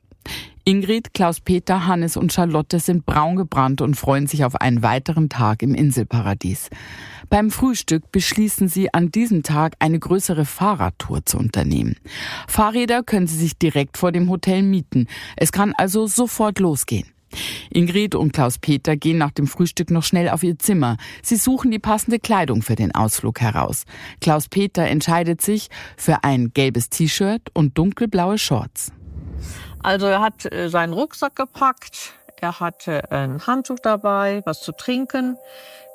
[0.63, 5.63] Ingrid, Klaus-Peter, Hannes und Charlotte sind braun gebrannt und freuen sich auf einen weiteren Tag
[5.63, 6.69] im Inselparadies.
[7.29, 11.95] Beim Frühstück beschließen sie, an diesem Tag eine größere Fahrradtour zu unternehmen.
[12.47, 15.07] Fahrräder können sie sich direkt vor dem Hotel mieten.
[15.35, 17.07] Es kann also sofort losgehen.
[17.69, 20.97] Ingrid und Klaus-Peter gehen nach dem Frühstück noch schnell auf ihr Zimmer.
[21.23, 23.85] Sie suchen die passende Kleidung für den Ausflug heraus.
[24.19, 28.91] Klaus-Peter entscheidet sich für ein gelbes T-Shirt und dunkelblaue Shorts.
[29.83, 35.37] Also er hat äh, seinen Rucksack gepackt, er hatte ein Handtuch dabei, was zu trinken,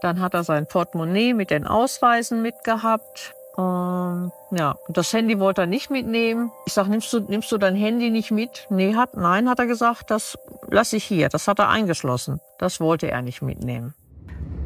[0.02, 5.66] dann hat er sein Portemonnaie mit den Ausweisen mitgehabt, ähm, ja, das Handy wollte er
[5.66, 6.50] nicht mitnehmen.
[6.66, 8.66] Ich sag, nimmst du, nimmst du dein Handy nicht mit?
[8.70, 10.36] Nee, hat, nein, hat er gesagt, das
[10.68, 11.28] lasse ich hier.
[11.28, 12.40] Das hat er eingeschlossen.
[12.58, 13.94] Das wollte er nicht mitnehmen.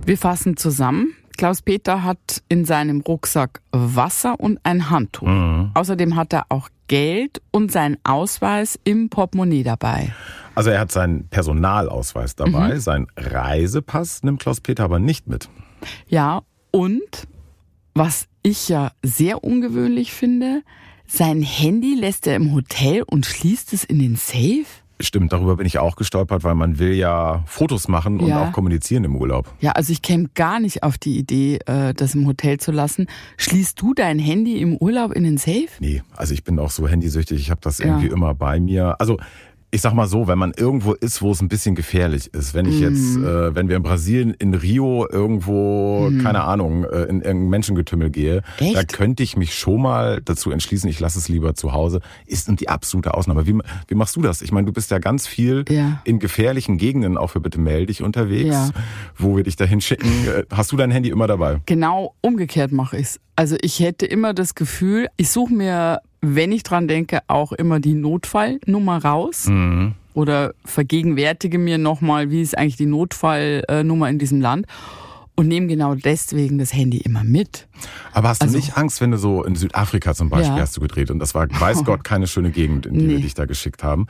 [0.04, 1.14] Wir fassen zusammen.
[1.36, 5.26] Klaus-Peter hat in seinem Rucksack Wasser und ein Handtuch.
[5.26, 5.70] Mhm.
[5.74, 10.12] Außerdem hat er auch Geld und seinen Ausweis im Portemonnaie dabei.
[10.54, 12.80] Also er hat seinen Personalausweis dabei, mhm.
[12.80, 15.48] seinen Reisepass nimmt Klaus-Peter aber nicht mit.
[16.08, 17.28] Ja, und
[17.94, 20.62] was ich ja sehr ungewöhnlich finde,
[21.06, 24.66] sein Handy lässt er im Hotel und schließt es in den Safe?
[25.00, 28.44] Stimmt, darüber bin ich auch gestolpert, weil man will ja Fotos machen und ja.
[28.44, 29.50] auch kommunizieren im Urlaub.
[29.60, 33.06] Ja, also ich käme gar nicht auf die Idee, äh, das im Hotel zu lassen.
[33.38, 35.68] Schließt du dein Handy im Urlaub in den Safe?
[35.80, 38.12] Nee, also ich bin auch so handysüchtig, ich habe das irgendwie ja.
[38.12, 39.00] immer bei mir.
[39.00, 39.16] Also
[39.72, 42.66] ich sag mal so, wenn man irgendwo ist, wo es ein bisschen gefährlich ist, wenn
[42.66, 42.82] ich mm.
[42.82, 46.22] jetzt, äh, wenn wir in Brasilien, in Rio irgendwo, mm.
[46.22, 48.74] keine Ahnung, äh, in irgendein Menschengetümmel gehe, Echt?
[48.74, 52.00] da könnte ich mich schon mal dazu entschließen, ich lasse es lieber zu Hause.
[52.26, 53.46] Ist die absolute Ausnahme.
[53.46, 53.56] Wie,
[53.86, 54.42] wie machst du das?
[54.42, 56.00] Ich meine, du bist ja ganz viel ja.
[56.04, 58.70] in gefährlichen Gegenden, auch für bitte melde dich unterwegs, ja.
[59.16, 60.10] wo wir dich dahin schicken.
[60.30, 61.60] Äh, hast du dein Handy immer dabei?
[61.66, 63.20] Genau umgekehrt mache ich's.
[63.36, 67.80] Also ich hätte immer das Gefühl, ich suche mir wenn ich dran denke, auch immer
[67.80, 69.46] die Notfallnummer raus.
[69.48, 69.94] Mhm.
[70.12, 74.66] Oder vergegenwärtige mir nochmal, wie ist eigentlich die Notfallnummer in diesem Land
[75.36, 77.68] und nehme genau deswegen das Handy immer mit.
[78.12, 80.62] Aber hast du Also- nicht Angst, wenn du so in Südafrika zum Beispiel Ja.
[80.62, 83.22] hast du gedreht und das war, weiß Gott, keine schöne Gegend, in die wir Nee.
[83.22, 84.08] dich da geschickt haben.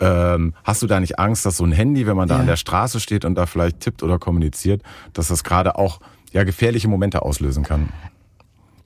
[0.00, 2.40] Ähm, hast du da nicht Angst, dass so ein Handy, wenn man da Ja.
[2.40, 4.82] an der Straße steht und da vielleicht tippt oder kommuniziert,
[5.14, 6.00] dass das gerade auch
[6.32, 7.88] ja gefährliche Momente auslösen kann?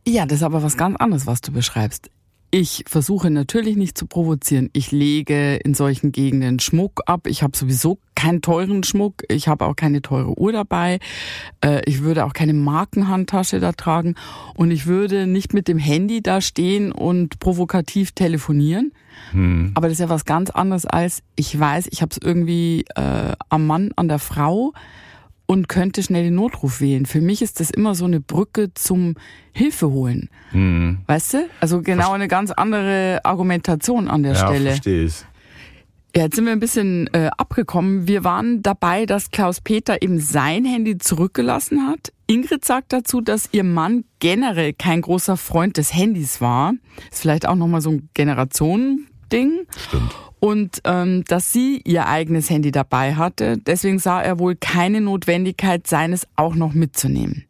[0.07, 2.11] Ja, das ist aber was ganz anderes, was du beschreibst.
[2.53, 4.71] Ich versuche natürlich nicht zu provozieren.
[4.73, 7.29] Ich lege in solchen Gegenden Schmuck ab.
[7.29, 9.23] Ich habe sowieso keinen teuren Schmuck.
[9.29, 10.99] Ich habe auch keine teure Uhr dabei.
[11.65, 14.17] Äh, Ich würde auch keine Markenhandtasche da tragen.
[14.55, 18.93] Und ich würde nicht mit dem Handy da stehen und provokativ telefonieren.
[19.75, 23.33] Aber das ist ja was ganz anderes als, ich weiß, ich habe es irgendwie äh,
[23.49, 24.73] am Mann, an der Frau
[25.51, 27.07] und könnte schnell den Notruf wählen.
[27.07, 29.17] Für mich ist das immer so eine Brücke zum
[29.51, 30.31] Hilfe holen.
[31.09, 31.49] Weißt du?
[31.59, 34.71] Also genau eine ganz andere Argumentation an der ja, Stelle.
[34.71, 35.25] verstehe ich.
[36.15, 38.07] Ja, jetzt sind wir ein bisschen äh, abgekommen.
[38.07, 42.13] Wir waren dabei, dass Klaus Peter eben sein Handy zurückgelassen hat.
[42.29, 46.75] Ingrid sagt dazu, dass ihr Mann generell kein großer Freund des Handys war.
[47.11, 49.67] Ist vielleicht auch nochmal so ein Generationending.
[49.89, 50.15] Stimmt.
[50.41, 53.59] Und ähm, dass sie ihr eigenes Handy dabei hatte.
[53.59, 57.45] Deswegen sah er wohl keine Notwendigkeit, seines auch noch mitzunehmen.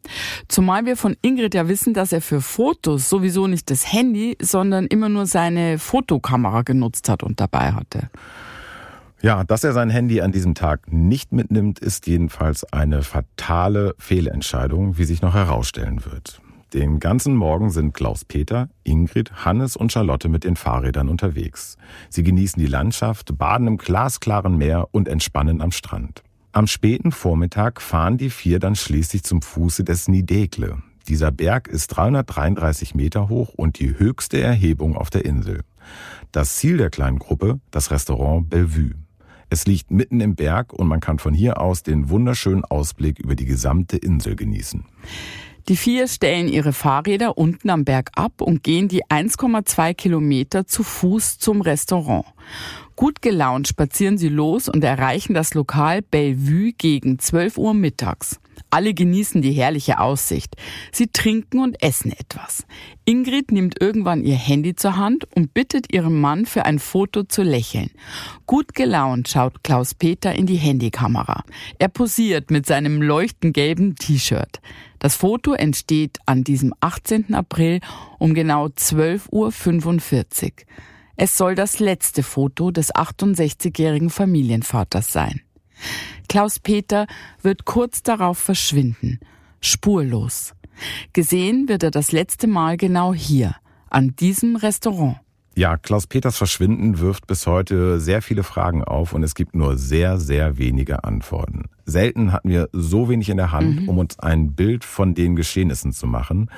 [0.47, 4.87] Zumal wir von Ingrid ja wissen, dass er für Fotos sowieso nicht das Handy, sondern
[4.87, 8.09] immer nur seine Fotokamera genutzt hat und dabei hatte.
[9.21, 14.97] Ja, dass er sein Handy an diesem Tag nicht mitnimmt, ist jedenfalls eine fatale Fehlentscheidung,
[14.97, 16.41] wie sich noch herausstellen wird.
[16.73, 21.75] Den ganzen Morgen sind Klaus-Peter, Ingrid, Hannes und Charlotte mit den Fahrrädern unterwegs.
[22.09, 26.23] Sie genießen die Landschaft, baden im glasklaren Meer und entspannen am Strand.
[26.53, 30.81] Am späten Vormittag fahren die vier dann schließlich zum Fuße des Nidekle.
[31.09, 35.63] Dieser Berg ist 333 Meter hoch und die höchste Erhebung auf der Insel.
[36.31, 38.93] Das Ziel der kleinen Gruppe, das Restaurant Bellevue.
[39.49, 43.35] Es liegt mitten im Berg und man kann von hier aus den wunderschönen Ausblick über
[43.35, 44.85] die gesamte Insel genießen.
[45.67, 50.83] Die vier stellen ihre Fahrräder unten am Berg ab und gehen die 1,2 Kilometer zu
[50.83, 52.25] Fuß zum Restaurant.
[52.95, 58.39] Gut gelaunt spazieren sie los und erreichen das Lokal Bellevue gegen 12 Uhr mittags.
[58.71, 60.55] Alle genießen die herrliche Aussicht.
[60.91, 62.65] Sie trinken und essen etwas.
[63.05, 67.43] Ingrid nimmt irgendwann ihr Handy zur Hand und bittet ihren Mann für ein Foto zu
[67.43, 67.91] lächeln.
[68.45, 71.43] Gut gelaunt schaut Klaus Peter in die Handykamera.
[71.79, 74.61] Er posiert mit seinem leuchtend gelben T-Shirt.
[74.99, 77.33] Das Foto entsteht an diesem 18.
[77.33, 77.81] April
[78.19, 80.51] um genau 12.45 Uhr.
[81.17, 85.41] Es soll das letzte Foto des 68-jährigen Familienvaters sein.
[86.29, 87.07] Klaus Peter
[87.41, 89.19] wird kurz darauf verschwinden,
[89.59, 90.53] spurlos.
[91.13, 93.55] Gesehen wird er das letzte Mal genau hier,
[93.89, 95.17] an diesem Restaurant.
[95.53, 99.77] Ja, Klaus Peters Verschwinden wirft bis heute sehr viele Fragen auf und es gibt nur
[99.77, 101.65] sehr, sehr wenige Antworten.
[101.85, 105.91] Selten hatten wir so wenig in der Hand, um uns ein Bild von den Geschehnissen
[105.91, 106.49] zu machen.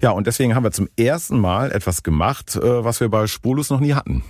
[0.00, 3.70] Ja, und deswegen haben wir zum ersten Mal etwas gemacht, äh, was wir bei Spurlos
[3.70, 4.22] noch nie hatten.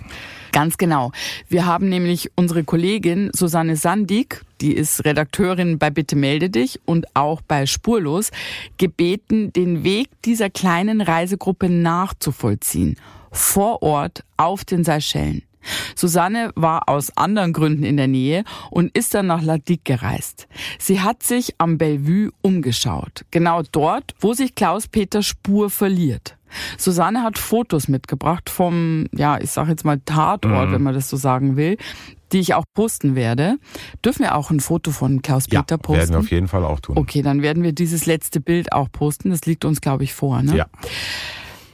[0.51, 1.11] Ganz genau.
[1.49, 7.05] Wir haben nämlich unsere Kollegin Susanne Sandig, die ist Redakteurin bei Bitte melde dich und
[7.15, 8.31] auch bei Spurlos,
[8.77, 12.97] gebeten, den Weg dieser kleinen Reisegruppe nachzuvollziehen.
[13.31, 15.46] Vor Ort auf den Seychellen.
[15.95, 20.47] Susanne war aus anderen Gründen in der Nähe und ist dann nach Ladik gereist.
[20.79, 23.25] Sie hat sich am Bellevue umgeschaut.
[23.31, 26.37] Genau dort, wo sich Klaus-Peter Spur verliert.
[26.77, 31.17] Susanne hat Fotos mitgebracht vom, ja, ich sag jetzt mal Tatort, wenn man das so
[31.17, 31.77] sagen will,
[32.31, 33.57] die ich auch posten werde.
[34.03, 35.99] Dürfen wir auch ein Foto von Klaus-Peter posten?
[35.99, 36.97] werden wir auf jeden Fall auch tun.
[36.97, 39.29] Okay, dann werden wir dieses letzte Bild auch posten.
[39.29, 40.41] Das liegt uns, glaube ich, vor.
[40.41, 40.57] Ne?
[40.57, 40.65] Ja.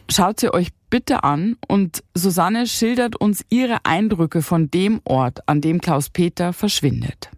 [0.09, 5.61] Schaut sie euch bitte an und Susanne schildert uns ihre Eindrücke von dem Ort, an
[5.61, 7.29] dem Klaus-Peter verschwindet.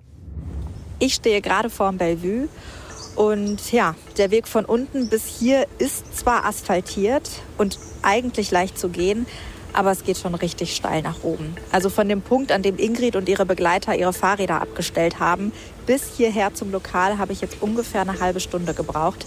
[0.99, 2.49] Ich stehe gerade vor dem Bellevue
[3.15, 8.89] und ja, der Weg von unten bis hier ist zwar asphaltiert und eigentlich leicht zu
[8.89, 9.25] gehen,
[9.71, 11.55] aber es geht schon richtig steil nach oben.
[11.71, 15.51] Also von dem Punkt, an dem Ingrid und ihre Begleiter ihre Fahrräder abgestellt haben,
[15.85, 19.25] bis hierher zum Lokal habe ich jetzt ungefähr eine halbe Stunde gebraucht.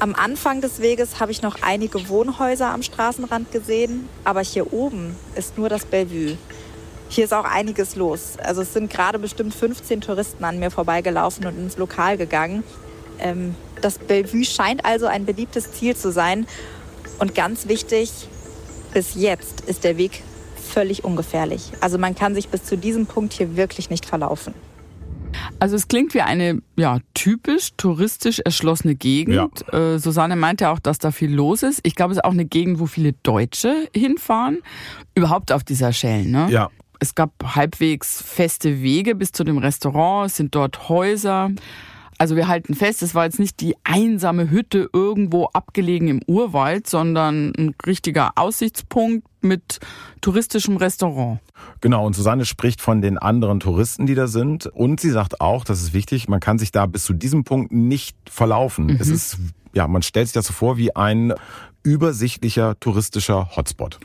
[0.00, 5.16] Am Anfang des Weges habe ich noch einige Wohnhäuser am Straßenrand gesehen, aber hier oben
[5.34, 6.38] ist nur das Bellevue.
[7.08, 8.34] Hier ist auch einiges los.
[8.38, 12.62] Also es sind gerade bestimmt 15 Touristen an mir vorbeigelaufen und ins Lokal gegangen.
[13.18, 16.46] Ähm, das Bellevue scheint also ein beliebtes Ziel zu sein.
[17.18, 18.12] Und ganz wichtig,
[18.94, 20.22] bis jetzt ist der Weg
[20.72, 21.72] völlig ungefährlich.
[21.80, 24.54] Also man kann sich bis zu diesem Punkt hier wirklich nicht verlaufen.
[25.58, 29.64] Also es klingt wie eine ja, typisch touristisch erschlossene Gegend.
[29.72, 29.94] Ja.
[29.94, 31.80] Äh, Susanne meinte auch, dass da viel los ist.
[31.82, 34.58] Ich glaube, es ist auch eine Gegend, wo viele Deutsche hinfahren.
[35.14, 36.48] Überhaupt auf dieser Schellen, ne?
[36.50, 36.70] Ja.
[37.00, 41.50] Es gab halbwegs feste Wege bis zu dem Restaurant, es sind dort Häuser.
[42.18, 46.88] Also wir halten fest, es war jetzt nicht die einsame Hütte irgendwo abgelegen im Urwald,
[46.88, 49.78] sondern ein richtiger Aussichtspunkt mit
[50.20, 51.38] touristischem Restaurant.
[51.80, 54.66] Genau, und Susanne spricht von den anderen Touristen, die da sind.
[54.66, 57.70] Und sie sagt auch, das ist wichtig, man kann sich da bis zu diesem Punkt
[57.70, 58.86] nicht verlaufen.
[58.86, 58.98] Mhm.
[58.98, 59.38] Es ist,
[59.72, 61.34] ja, man stellt sich das so vor wie ein
[61.84, 64.00] übersichtlicher touristischer Hotspot.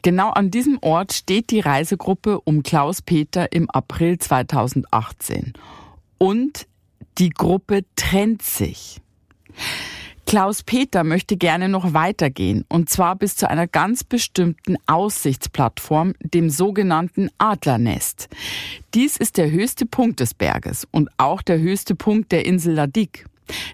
[0.00, 5.52] Genau an diesem Ort steht die Reisegruppe um Klaus Peter im April 2018.
[6.16, 6.66] Und
[7.18, 9.00] die Gruppe trennt sich.
[10.26, 16.50] Klaus Peter möchte gerne noch weitergehen, und zwar bis zu einer ganz bestimmten Aussichtsplattform, dem
[16.50, 18.28] sogenannten Adlernest.
[18.94, 23.26] Dies ist der höchste Punkt des Berges und auch der höchste Punkt der Insel Ladik.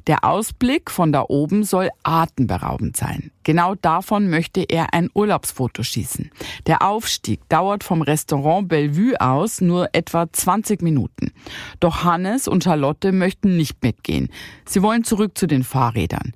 [0.07, 3.31] Der Ausblick von da oben soll atemberaubend sein.
[3.43, 6.31] Genau davon möchte er ein Urlaubsfoto schießen.
[6.67, 11.33] Der Aufstieg dauert vom Restaurant Bellevue aus nur etwa 20 Minuten.
[11.81, 14.31] Doch Hannes und Charlotte möchten nicht mitgehen.
[14.65, 16.33] Sie wollen zurück zu den Fahrrädern.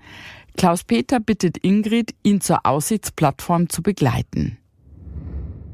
[0.57, 4.60] Klaus-Peter bittet Ingrid, ihn zur Aussichtsplattform zu begleiten.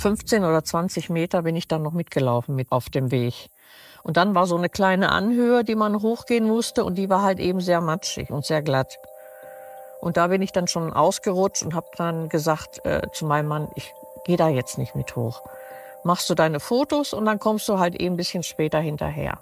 [0.07, 3.35] 15 oder 20 Meter bin ich dann noch mitgelaufen mit auf dem Weg.
[4.05, 7.41] Und dann war so eine kleine Anhöhe, die man hochgehen musste und die war halt
[7.41, 9.01] eben sehr matschig und sehr glatt.
[10.01, 13.69] Und da bin ich dann schon ausgerutscht und habe dann gesagt äh, zu meinem Mann,
[13.75, 13.93] ich
[14.25, 15.43] gehe da jetzt nicht mit hoch.
[16.05, 19.41] Machst du deine Fotos und dann kommst du halt eben ein bisschen später hinterher.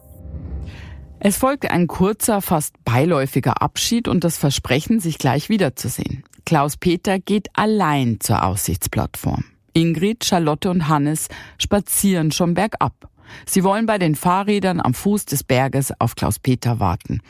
[1.20, 6.24] Es folgte ein kurzer, fast beiläufiger Abschied und das Versprechen, sich gleich wiederzusehen.
[6.46, 9.44] Klaus Peter geht allein zur Aussichtsplattform.
[9.74, 13.10] Ingrid, Charlotte und Hannes spazieren schon bergab.
[13.46, 17.20] Sie wollen bei den Fahrrädern am Fuß des Berges auf Klaus-Peter warten.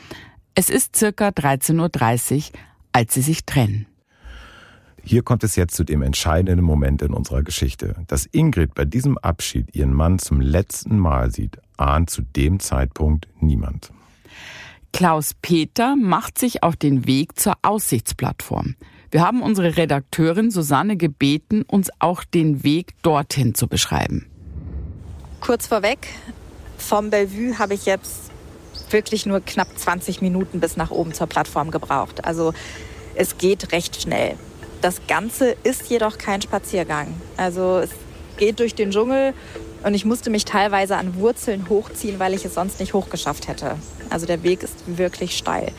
[0.55, 2.59] Es ist circa 13.30 Uhr,
[2.93, 3.87] als sie sich trennen.
[5.03, 7.97] Hier kommt es jetzt zu dem entscheidenden Moment in unserer Geschichte.
[8.07, 13.29] Dass Ingrid bei diesem Abschied ihren Mann zum letzten Mal sieht, ahnt zu dem Zeitpunkt
[13.41, 13.93] niemand.
[14.93, 18.77] Klaus Peter macht sich auf den Weg zur Aussichtsplattform.
[19.15, 24.27] Wir haben unsere Redakteurin Susanne gebeten, uns auch den Weg dorthin zu beschreiben.
[25.41, 26.09] Kurz vorweg,
[26.79, 28.33] vom Bellevue habe ich jetzt
[28.91, 32.25] wirklich nur knapp 20 Minuten bis nach oben zur Plattform gebraucht.
[32.25, 32.55] Also
[33.15, 34.35] es geht recht schnell.
[34.83, 37.15] Das Ganze ist jedoch kein Spaziergang.
[37.37, 37.91] Also es
[38.37, 39.33] geht durch den Dschungel
[39.85, 43.77] und ich musste mich teilweise an Wurzeln hochziehen, weil ich es sonst nicht hochgeschafft hätte.
[44.11, 45.71] Also der Weg ist wirklich steil.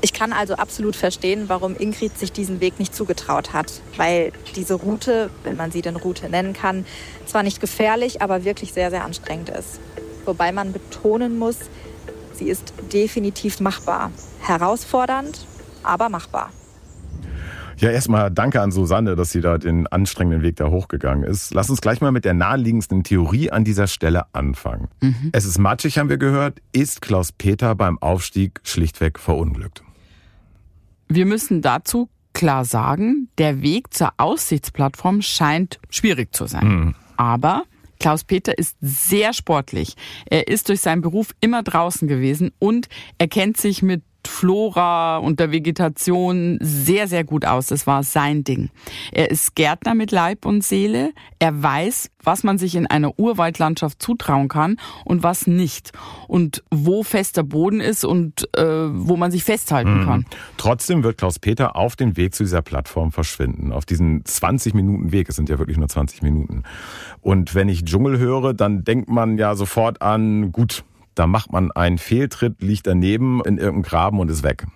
[0.00, 4.74] Ich kann also absolut verstehen, warum Ingrid sich diesen Weg nicht zugetraut hat, weil diese
[4.74, 6.86] Route, wenn man sie denn Route nennen kann,
[7.26, 9.80] zwar nicht gefährlich, aber wirklich sehr, sehr anstrengend ist.
[10.24, 11.58] Wobei man betonen muss,
[12.34, 14.12] sie ist definitiv machbar.
[14.40, 15.46] Herausfordernd,
[15.82, 16.50] aber machbar.
[17.78, 21.54] Ja, erstmal danke an Susanne, dass sie da den anstrengenden Weg da hochgegangen ist.
[21.54, 24.88] Lass uns gleich mal mit der naheliegendsten Theorie an dieser Stelle anfangen.
[25.00, 25.30] Mhm.
[25.32, 26.60] Es ist matschig, haben wir gehört.
[26.72, 29.84] Ist Klaus Peter beim Aufstieg schlichtweg verunglückt?
[31.08, 36.68] Wir müssen dazu klar sagen, der Weg zur Aussichtsplattform scheint schwierig zu sein.
[36.68, 36.94] Mhm.
[37.16, 37.64] Aber
[37.98, 39.96] Klaus Peter ist sehr sportlich.
[40.26, 44.02] Er ist durch seinen Beruf immer draußen gewesen und er kennt sich mit
[44.38, 47.66] Flora und der Vegetation sehr, sehr gut aus.
[47.66, 48.70] Das war sein Ding.
[49.10, 51.12] Er ist Gärtner mit Leib und Seele.
[51.40, 55.90] Er weiß, was man sich in einer Urwaldlandschaft zutrauen kann und was nicht.
[56.28, 60.04] Und wo fester Boden ist und äh, wo man sich festhalten mhm.
[60.04, 60.26] kann.
[60.56, 63.72] Trotzdem wird Klaus Peter auf dem Weg zu dieser Plattform verschwinden.
[63.72, 65.28] Auf diesen 20 Minuten Weg.
[65.28, 66.62] Es sind ja wirklich nur 20 Minuten.
[67.22, 70.84] Und wenn ich Dschungel höre, dann denkt man ja sofort an, gut,
[71.18, 74.66] da macht man einen Fehltritt, liegt daneben in irgendeinem Graben und ist weg.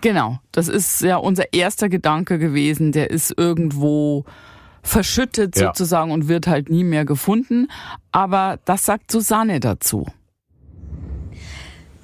[0.00, 2.90] Genau, das ist ja unser erster Gedanke gewesen.
[2.92, 4.24] Der ist irgendwo
[4.82, 5.66] verschüttet ja.
[5.66, 7.68] sozusagen und wird halt nie mehr gefunden.
[8.10, 10.06] Aber das sagt Susanne dazu.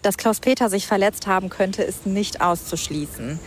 [0.02, 3.40] Dass Klaus-Peter sich verletzt haben könnte, ist nicht auszuschließen.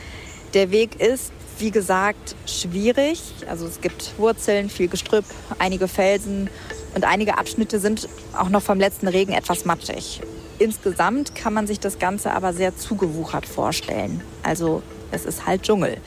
[0.53, 3.21] Der Weg ist, wie gesagt, schwierig.
[3.47, 5.25] Also es gibt Wurzeln, viel Gestrüpp,
[5.59, 6.49] einige Felsen
[6.93, 10.21] und einige Abschnitte sind auch noch vom letzten Regen etwas matschig.
[10.62, 14.21] Insgesamt kann man sich das Ganze aber sehr zugewuchert vorstellen.
[14.43, 15.97] Also es ist halt Dschungel.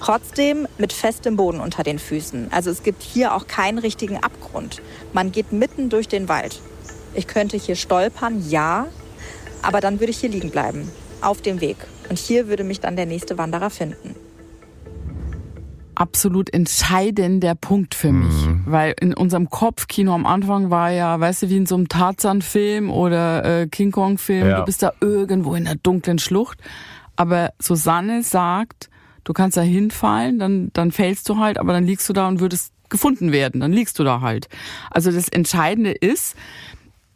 [0.00, 2.48] Trotzdem mit festem Boden unter den Füßen.
[2.52, 4.80] Also es gibt hier auch keinen richtigen Abgrund.
[5.12, 6.62] Man geht mitten durch den Wald.
[7.12, 8.86] Ich könnte hier stolpern, ja,
[9.60, 10.90] aber dann würde ich hier liegen bleiben,
[11.20, 11.76] auf dem Weg.
[12.08, 14.16] Und hier würde mich dann der nächste Wanderer finden.
[16.02, 18.62] Absolut entscheidender Punkt für mich, Mhm.
[18.66, 22.90] weil in unserem Kopfkino am Anfang war ja, weißt du, wie in so einem Tarzan-Film
[22.90, 24.58] oder äh, King Kong-Film, Ja.
[24.58, 26.58] du bist da irgendwo in der dunklen Schlucht,
[27.14, 28.90] aber Susanne sagt,
[29.22, 32.40] du kannst da hinfallen, dann, dann fällst du halt, aber dann liegst du da und
[32.40, 34.48] würdest gefunden werden, dann liegst du da halt.
[34.90, 36.34] Also das Entscheidende ist,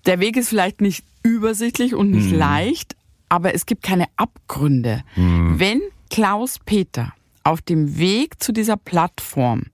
[0.07, 2.95] der Weg ist vielleicht nicht übersichtlich und nicht leicht,
[3.29, 5.03] aber es gibt keine Abgründe.
[5.17, 7.13] Wenn Klaus Peter
[7.47, 9.67] auf dem Weg zu dieser Plattform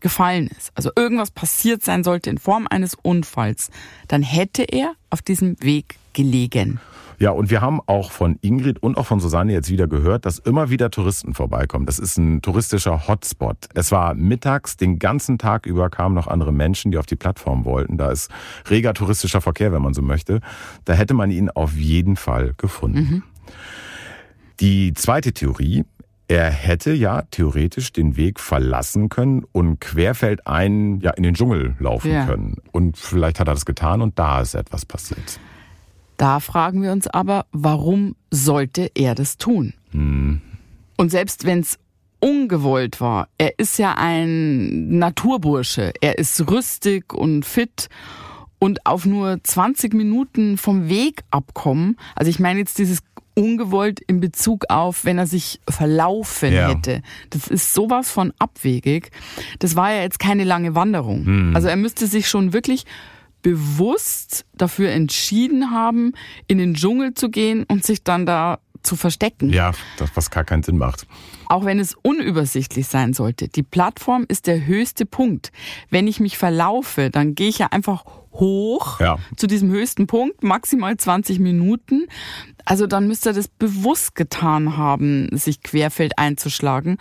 [0.00, 3.70] gefallen ist, also irgendwas passiert sein sollte in Form eines Unfalls,
[4.08, 6.80] dann hätte er auf diesem Weg gelegen.
[7.18, 10.38] Ja, und wir haben auch von Ingrid und auch von Susanne jetzt wieder gehört, dass
[10.38, 11.84] immer wieder Touristen vorbeikommen.
[11.84, 13.58] Das ist ein touristischer Hotspot.
[13.74, 17.66] Es war mittags, den ganzen Tag über kamen noch andere Menschen, die auf die Plattform
[17.66, 17.98] wollten.
[17.98, 18.30] Da ist
[18.70, 20.40] reger touristischer Verkehr, wenn man so möchte.
[20.86, 23.24] Da hätte man ihn auf jeden Fall gefunden.
[24.60, 25.84] Die zweite Theorie,
[26.30, 32.12] er hätte ja theoretisch den Weg verlassen können und querfeldein ja in den Dschungel laufen
[32.12, 32.24] Ja.
[32.24, 32.58] können.
[32.70, 35.40] Und vielleicht hat er das getan und da ist etwas passiert.
[36.16, 39.72] Da fragen wir uns aber, warum sollte er das tun?
[39.92, 41.78] Und selbst wenn es
[42.20, 47.88] ungewollt war, er ist ja ein Naturbursche, er ist rüstig und fit
[48.60, 53.00] und auf nur 20 Minuten vom Weg abkommen, also ich meine jetzt dieses
[53.40, 56.68] ungewollt in Bezug auf, wenn er sich verlaufen Ja.
[56.68, 57.02] hätte.
[57.30, 59.10] Das ist sowas von abwegig.
[59.58, 61.52] Das war ja jetzt keine lange Wanderung.
[61.54, 62.84] Also er müsste sich schon wirklich
[63.42, 66.12] bewusst dafür entschieden haben,
[66.46, 69.50] in den Dschungel zu gehen und sich dann da zu verstecken.
[69.50, 71.06] Ja, das, was gar keinen Sinn macht.
[71.48, 73.48] Auch wenn es unübersichtlich sein sollte.
[73.48, 75.52] Die Plattform ist der höchste Punkt.
[75.90, 79.18] Wenn ich mich verlaufe, dann gehe ich ja einfach hoch Ja.
[79.36, 82.06] zu diesem höchsten Punkt, maximal 20 Minuten.
[82.64, 86.98] Also dann müsste er das bewusst getan haben, sich querfeld einzuschlagen.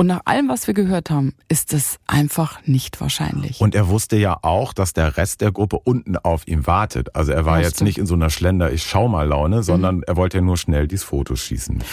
[0.00, 3.60] Und nach allem, was wir gehört haben, ist das einfach nicht wahrscheinlich.
[3.60, 7.14] Und er wusste ja auch, dass der Rest der Gruppe unten auf ihm wartet.
[7.14, 7.88] Also er war Ja, jetzt stimmt.
[7.88, 10.88] nicht in so einer Schlender, ich schau mal Laune, sondern er wollte ja nur schnell
[10.88, 11.84] dieses Foto schießen.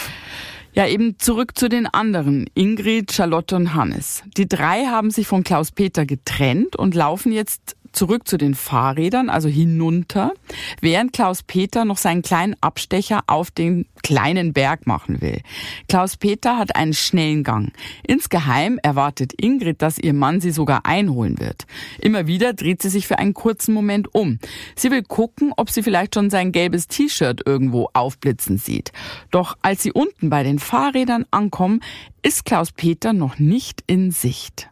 [0.72, 2.46] Ja, eben zurück zu den anderen.
[2.54, 4.22] Ingrid, Charlotte und Hannes.
[4.38, 9.28] Die drei haben sich von Klaus Peter getrennt und laufen jetzt zurück zu den Fahrrädern,
[9.28, 10.32] also hinunter,
[10.80, 15.40] während Klaus Peter noch seinen kleinen Abstecher auf den kleinen Berg machen will.
[15.88, 17.72] Klaus Peter hat einen schnellen Gang.
[18.06, 21.66] Insgeheim erwartet Ingrid, dass ihr Mann sie sogar einholen wird.
[21.98, 24.38] Immer wieder dreht sie sich für einen kurzen Moment um.
[24.76, 28.92] Sie will gucken, ob sie vielleicht schon sein gelbes T-Shirt irgendwo aufblitzen sieht.
[29.32, 31.80] Doch als sie unten bei den Fahrrädern ankommen,
[32.22, 34.70] ist Klaus Peter noch nicht in Sicht.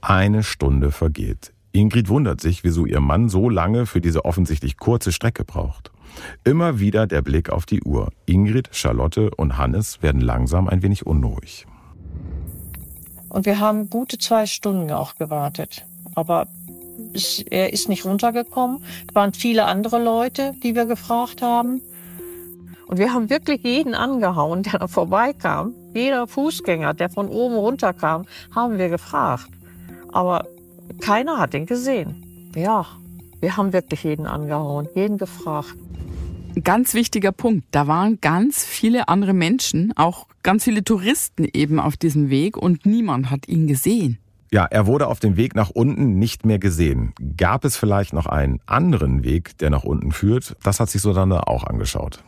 [0.00, 1.53] Eine Stunde vergeht.
[1.74, 5.90] Ingrid wundert sich, wieso ihr Mann so lange für diese offensichtlich kurze Strecke braucht.
[6.44, 8.12] Immer wieder der Blick auf die Uhr.
[8.26, 11.66] Ingrid, Charlotte und Hannes werden langsam ein wenig unruhig.
[13.28, 15.84] Und wir haben gute zwei Stunden auch gewartet.
[16.14, 16.46] Aber
[17.12, 18.84] es, er ist nicht runtergekommen.
[19.08, 21.82] Es waren viele andere Leute, die wir gefragt haben.
[22.86, 25.74] Und wir haben wirklich jeden angehauen, der da vorbeikam.
[25.92, 29.48] Jeder Fußgänger, der von oben runterkam, haben wir gefragt.
[30.12, 30.46] Aber
[31.00, 32.52] keiner hat ihn gesehen.
[32.54, 32.86] Ja,
[33.40, 35.74] wir haben wirklich jeden angehauen, jeden gefragt.
[36.62, 37.66] Ganz wichtiger Punkt.
[37.72, 42.86] Da waren ganz viele andere Menschen, auch ganz viele Touristen eben auf diesem Weg und
[42.86, 44.18] niemand hat ihn gesehen.
[44.52, 47.12] Ja, er wurde auf dem Weg nach unten nicht mehr gesehen.
[47.36, 50.56] Gab es vielleicht noch einen anderen Weg, der nach unten führt?
[50.62, 52.22] Das hat sich Susanne auch angeschaut.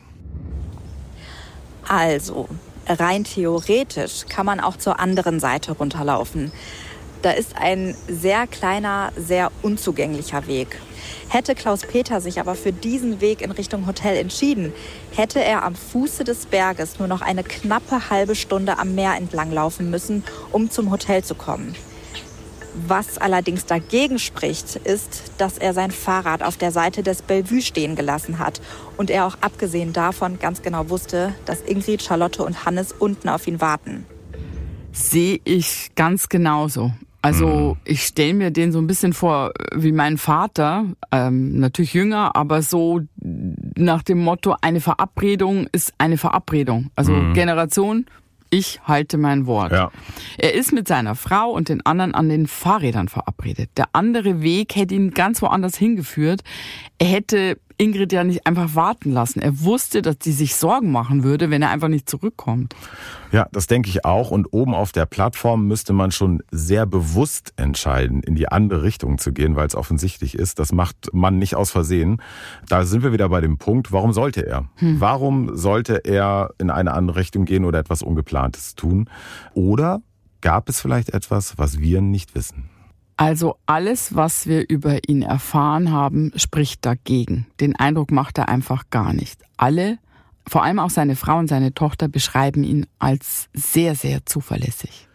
[1.87, 2.49] Also,
[2.85, 6.51] rein theoretisch kann man auch zur anderen Seite runterlaufen.
[7.21, 10.79] Da ist ein sehr kleiner, sehr unzugänglicher Weg.
[11.29, 14.71] Hätte Klaus Peter sich aber für diesen Weg in Richtung Hotel entschieden,
[15.15, 19.51] hätte er am Fuße des Berges nur noch eine knappe halbe Stunde am Meer entlang
[19.51, 21.75] laufen müssen, um zum Hotel zu kommen.
[22.85, 27.95] Was allerdings dagegen spricht, ist, dass er sein Fahrrad auf der Seite des Bellevue stehen
[27.95, 28.61] gelassen hat
[28.97, 33.47] und er auch abgesehen davon ganz genau wusste, dass Ingrid, Charlotte und Hannes unten auf
[33.47, 34.05] ihn warten.
[34.91, 36.91] Sehe ich ganz genauso.
[37.27, 42.35] Also ich stelle mir den so ein bisschen vor wie mein Vater, ähm, natürlich jünger,
[42.37, 46.89] aber so nach dem Motto, eine Verabredung ist eine Verabredung.
[46.95, 48.05] Also Generation,
[48.49, 49.73] ich halte mein Wort.
[49.73, 49.91] Ja.
[50.37, 53.71] Er ist mit seiner Frau und den anderen an den Fahrrädern verabredet.
[53.75, 56.43] Der andere Weg hätte ihn ganz woanders hingeführt.
[56.97, 59.39] Er hätte Ingrid ja nicht einfach warten lassen.
[59.39, 62.75] Er wusste, dass sie sich Sorgen machen würde, wenn er einfach nicht zurückkommt.
[63.31, 64.31] Ja, das denke ich auch.
[64.31, 69.17] Und oben auf der Plattform müsste man schon sehr bewusst entscheiden, in die andere Richtung
[69.17, 70.59] zu gehen, weil es offensichtlich ist.
[70.59, 72.21] Das macht man nicht aus Versehen.
[72.69, 74.69] Da sind wir wieder bei dem Punkt, warum sollte er?
[74.99, 79.09] Warum sollte er in eine andere Richtung gehen oder etwas Ungeplantes tun?
[79.53, 80.01] Oder
[80.41, 82.69] Gab es vielleicht etwas, was wir nicht wissen?
[83.17, 87.47] Also alles, was wir über ihn erfahren haben, spricht dagegen.
[87.59, 89.41] Den Eindruck macht er einfach gar nicht.
[89.57, 89.97] Alle,
[90.47, 95.07] vor allem auch seine Frau und seine Tochter, beschreiben ihn als sehr, sehr zuverlässig.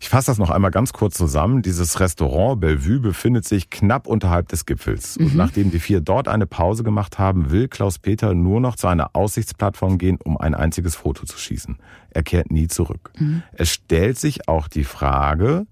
[0.00, 1.62] Ich fasse das noch einmal ganz kurz zusammen.
[1.62, 5.18] Dieses Restaurant Bellevue befindet sich knapp unterhalb des Gipfels.
[5.18, 5.26] Mhm.
[5.26, 9.14] Und nachdem die vier dort eine Pause gemacht haben, will Klaus-Peter nur noch zu einer
[9.14, 11.78] Aussichtsplattform gehen, um ein einziges Foto zu schießen.
[12.10, 13.10] Er kehrt nie zurück.
[13.18, 13.42] Mhm.
[13.52, 15.66] Es stellt sich auch die Frage,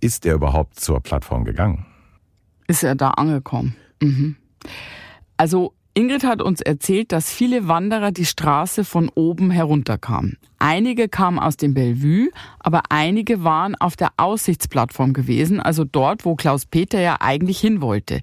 [0.00, 1.86] ist er überhaupt zur Plattform gegangen?
[2.66, 3.76] Ist er da angekommen?
[4.00, 4.36] Mhm.
[5.36, 10.36] Also Ingrid hat uns erzählt, dass viele Wanderer die Straße von oben herunterkamen.
[10.58, 12.28] Einige kamen aus dem Bellevue,
[12.58, 17.80] aber einige waren auf der Aussichtsplattform gewesen, also dort, wo Klaus Peter ja eigentlich hin
[17.80, 18.20] wollte.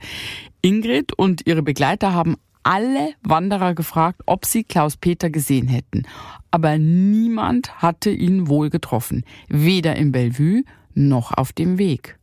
[0.62, 6.04] Ingrid und ihre Begleiter haben alle Wanderer gefragt, ob sie Klaus Peter gesehen hätten.
[6.52, 9.26] Aber niemand hatte ihn wohl getroffen.
[9.50, 10.62] Weder im Bellevue
[10.96, 12.18] noch auf dem Weg.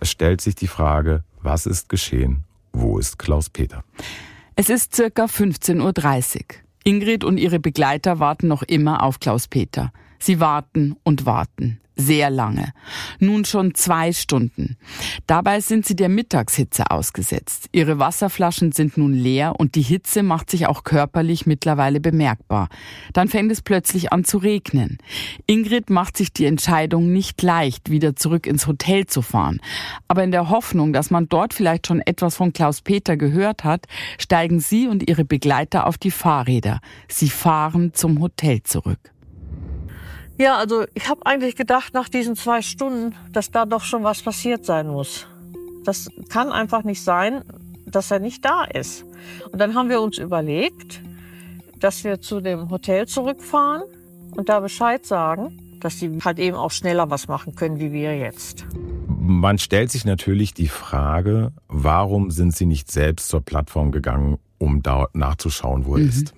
[0.00, 2.44] Es stellt sich die Frage, was ist geschehen?
[2.72, 3.84] Wo ist Klaus Peter?
[4.56, 6.44] Es ist circa 15.30 Uhr.
[6.84, 9.92] Ingrid und ihre Begleiter warten noch immer auf Klaus Peter.
[10.18, 12.72] Sie warten und warten sehr lange.
[13.18, 14.76] Nun schon zwei Stunden.
[15.26, 17.68] Dabei sind sie der Mittagshitze ausgesetzt.
[17.72, 22.68] Ihre Wasserflaschen sind nun leer und die Hitze macht sich auch körperlich mittlerweile bemerkbar.
[23.12, 24.98] Dann fängt es plötzlich an zu regnen.
[25.46, 29.60] Ingrid macht sich die Entscheidung nicht leicht, wieder zurück ins Hotel zu fahren.
[30.08, 33.86] Aber in der Hoffnung, dass man dort vielleicht schon etwas von Klaus Peter gehört hat,
[34.18, 36.80] steigen sie und ihre Begleiter auf die Fahrräder.
[37.08, 39.13] Sie fahren zum Hotel zurück.
[40.38, 44.22] Ja, also ich habe eigentlich gedacht nach diesen zwei Stunden, dass da doch schon was
[44.22, 45.26] passiert sein muss.
[45.84, 47.42] Das kann einfach nicht sein,
[47.86, 49.04] dass er nicht da ist.
[49.52, 51.00] Und dann haben wir uns überlegt,
[51.78, 53.82] dass wir zu dem Hotel zurückfahren
[54.36, 58.16] und da Bescheid sagen, dass sie halt eben auch schneller was machen können, wie wir
[58.16, 58.66] jetzt.
[59.06, 64.82] Man stellt sich natürlich die Frage, warum sind sie nicht selbst zur Plattform gegangen, um
[64.82, 66.08] da nachzuschauen, wo er mhm.
[66.08, 66.34] ist?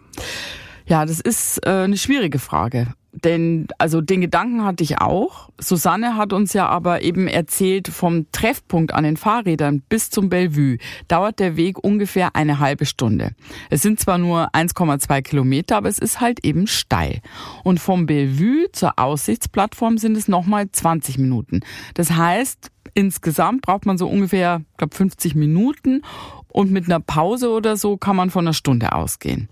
[0.86, 2.88] Ja, das ist äh, eine schwierige Frage.
[3.24, 5.48] Denn, also den Gedanken hatte ich auch.
[5.58, 10.78] Susanne hat uns ja aber eben erzählt, vom Treffpunkt an den Fahrrädern bis zum Bellevue
[11.08, 13.32] dauert der Weg ungefähr eine halbe Stunde.
[13.70, 17.20] Es sind zwar nur 1,2 Kilometer, aber es ist halt eben steil.
[17.64, 21.60] Und vom Bellevue zur Aussichtsplattform sind es nochmal 20 Minuten.
[21.94, 26.02] Das heißt, insgesamt braucht man so ungefähr, glaube 50 Minuten
[26.48, 29.48] und mit einer Pause oder so kann man von einer Stunde ausgehen.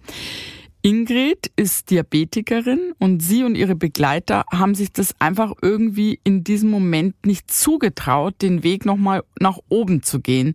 [0.87, 6.69] Ingrid ist Diabetikerin und sie und ihre Begleiter haben sich das einfach irgendwie in diesem
[6.69, 10.53] Moment nicht zugetraut, den Weg nochmal nach oben zu gehen.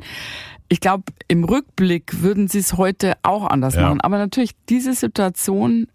[0.68, 3.82] Ich glaube, im Rückblick würden sie es heute auch anders ja.
[3.82, 4.02] machen.
[4.02, 5.88] Aber natürlich diese Situation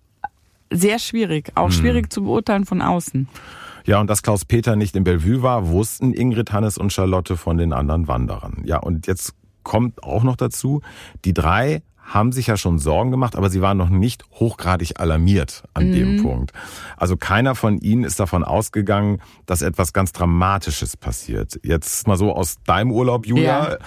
[0.68, 1.72] sehr schwierig, auch hm.
[1.72, 3.28] schwierig zu beurteilen von außen.
[3.86, 7.56] Ja, und dass Klaus Peter nicht im Bellevue war, wussten Ingrid, Hannes und Charlotte von
[7.56, 8.62] den anderen Wanderern.
[8.64, 9.32] Ja, und jetzt
[9.62, 10.82] kommt auch noch dazu,
[11.24, 15.64] die drei haben sich ja schon Sorgen gemacht, aber sie waren noch nicht hochgradig alarmiert
[15.74, 15.92] an mhm.
[15.92, 16.52] dem Punkt.
[16.96, 21.58] Also keiner von ihnen ist davon ausgegangen, dass etwas ganz Dramatisches passiert.
[21.62, 23.70] Jetzt mal so aus deinem Urlaub, Julia.
[23.70, 23.78] Ja.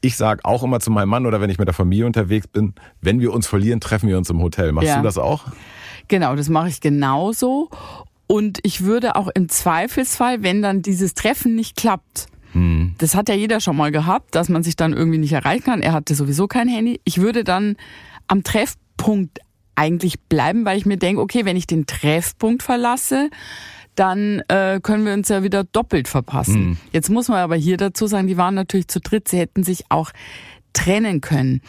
[0.00, 2.74] Ich sage auch immer zu meinem Mann oder wenn ich mit der Familie unterwegs bin,
[3.00, 4.70] wenn wir uns verlieren, treffen wir uns im Hotel.
[4.70, 4.98] Machst ja.
[4.98, 5.46] du das auch?
[6.06, 7.68] Genau, das mache ich genauso.
[8.28, 12.94] Und ich würde auch im Zweifelsfall, wenn dann dieses Treffen nicht klappt, hm.
[12.98, 15.82] Das hat ja jeder schon mal gehabt, dass man sich dann irgendwie nicht erreichen kann.
[15.82, 17.00] Er hatte sowieso kein Handy.
[17.04, 17.76] Ich würde dann
[18.26, 19.40] am Treffpunkt
[19.74, 23.30] eigentlich bleiben, weil ich mir denke, okay, wenn ich den Treffpunkt verlasse,
[23.94, 26.70] dann äh, können wir uns ja wieder doppelt verpassen.
[26.70, 26.76] Mhm.
[26.92, 29.84] Jetzt muss man aber hier dazu sagen, die waren natürlich zu dritt, sie hätten sich
[29.88, 30.10] auch
[30.72, 31.60] trennen können.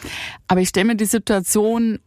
[0.46, 1.98] Aber ich stelle mir die Situation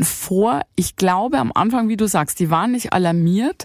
[0.00, 3.64] vor, ich glaube am Anfang, wie du sagst, die waren nicht alarmiert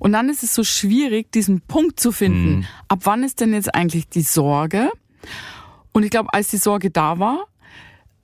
[0.00, 2.56] und dann ist es so schwierig, diesen Punkt zu finden.
[2.56, 2.66] Mhm.
[2.88, 4.90] Ab wann ist denn jetzt eigentlich die Sorge?
[5.92, 7.46] Und ich glaube, als die Sorge da war,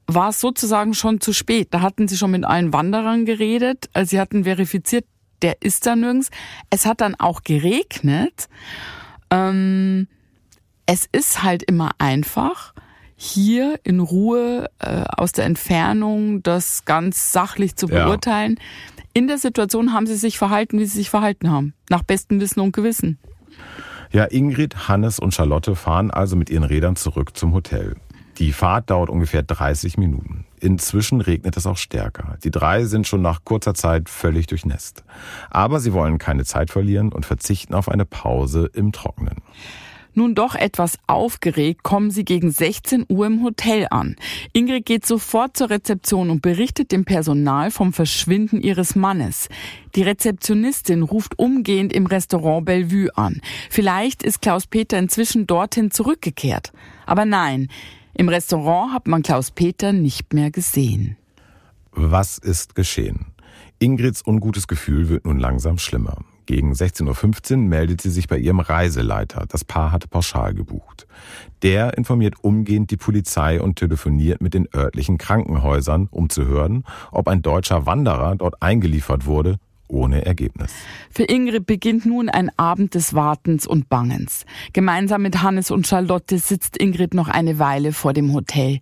[0.06, 1.68] war es sozusagen schon zu spät.
[1.72, 3.90] Da hatten sie schon mit allen Wanderern geredet.
[3.92, 5.04] Also sie hatten verifiziert,
[5.42, 6.30] der ist da nirgends.
[6.70, 8.48] Es hat dann auch geregnet.
[9.30, 10.08] Ähm,
[10.86, 12.72] es ist halt immer einfach,
[13.16, 18.56] hier in Ruhe äh, aus der Entfernung das ganz sachlich zu beurteilen.
[18.58, 21.72] Ja in der Situation haben sie sich verhalten, wie sie sich verhalten haben.
[21.88, 23.18] Nach bestem Wissen und Gewissen.
[24.12, 27.96] Ja, Ingrid, Hannes und Charlotte fahren also mit ihren Rädern zurück zum Hotel.
[28.36, 30.44] Die Fahrt dauert ungefähr 30 Minuten.
[30.60, 32.36] Inzwischen regnet es auch stärker.
[32.44, 35.02] Die drei sind schon nach kurzer Zeit völlig durchnässt.
[35.48, 39.36] Aber sie wollen keine Zeit verlieren und verzichten auf eine Pause im Trockenen.
[40.18, 44.16] Nun doch etwas aufgeregt kommen sie gegen 16 Uhr im Hotel an.
[44.54, 49.50] Ingrid geht sofort zur Rezeption und berichtet dem Personal vom Verschwinden ihres Mannes.
[49.94, 53.42] Die Rezeptionistin ruft umgehend im Restaurant Bellevue an.
[53.68, 56.72] Vielleicht ist Klaus-Peter inzwischen dorthin zurückgekehrt.
[57.04, 57.68] Aber nein,
[58.14, 61.18] im Restaurant hat man Klaus-Peter nicht mehr gesehen.
[61.92, 63.26] Was ist geschehen?
[63.78, 66.24] Ingrids ungutes Gefühl wird nun langsam schlimmer.
[66.46, 69.46] Gegen 16.15 Uhr meldet sie sich bei ihrem Reiseleiter.
[69.48, 71.06] Das Paar hatte pauschal gebucht.
[71.62, 77.26] Der informiert umgehend die Polizei und telefoniert mit den örtlichen Krankenhäusern, um zu hören, ob
[77.28, 80.72] ein deutscher Wanderer dort eingeliefert wurde ohne Ergebnis.
[81.10, 84.44] Für Ingrid beginnt nun ein Abend des Wartens und Bangens.
[84.72, 88.80] Gemeinsam mit Hannes und Charlotte sitzt Ingrid noch eine Weile vor dem Hotel.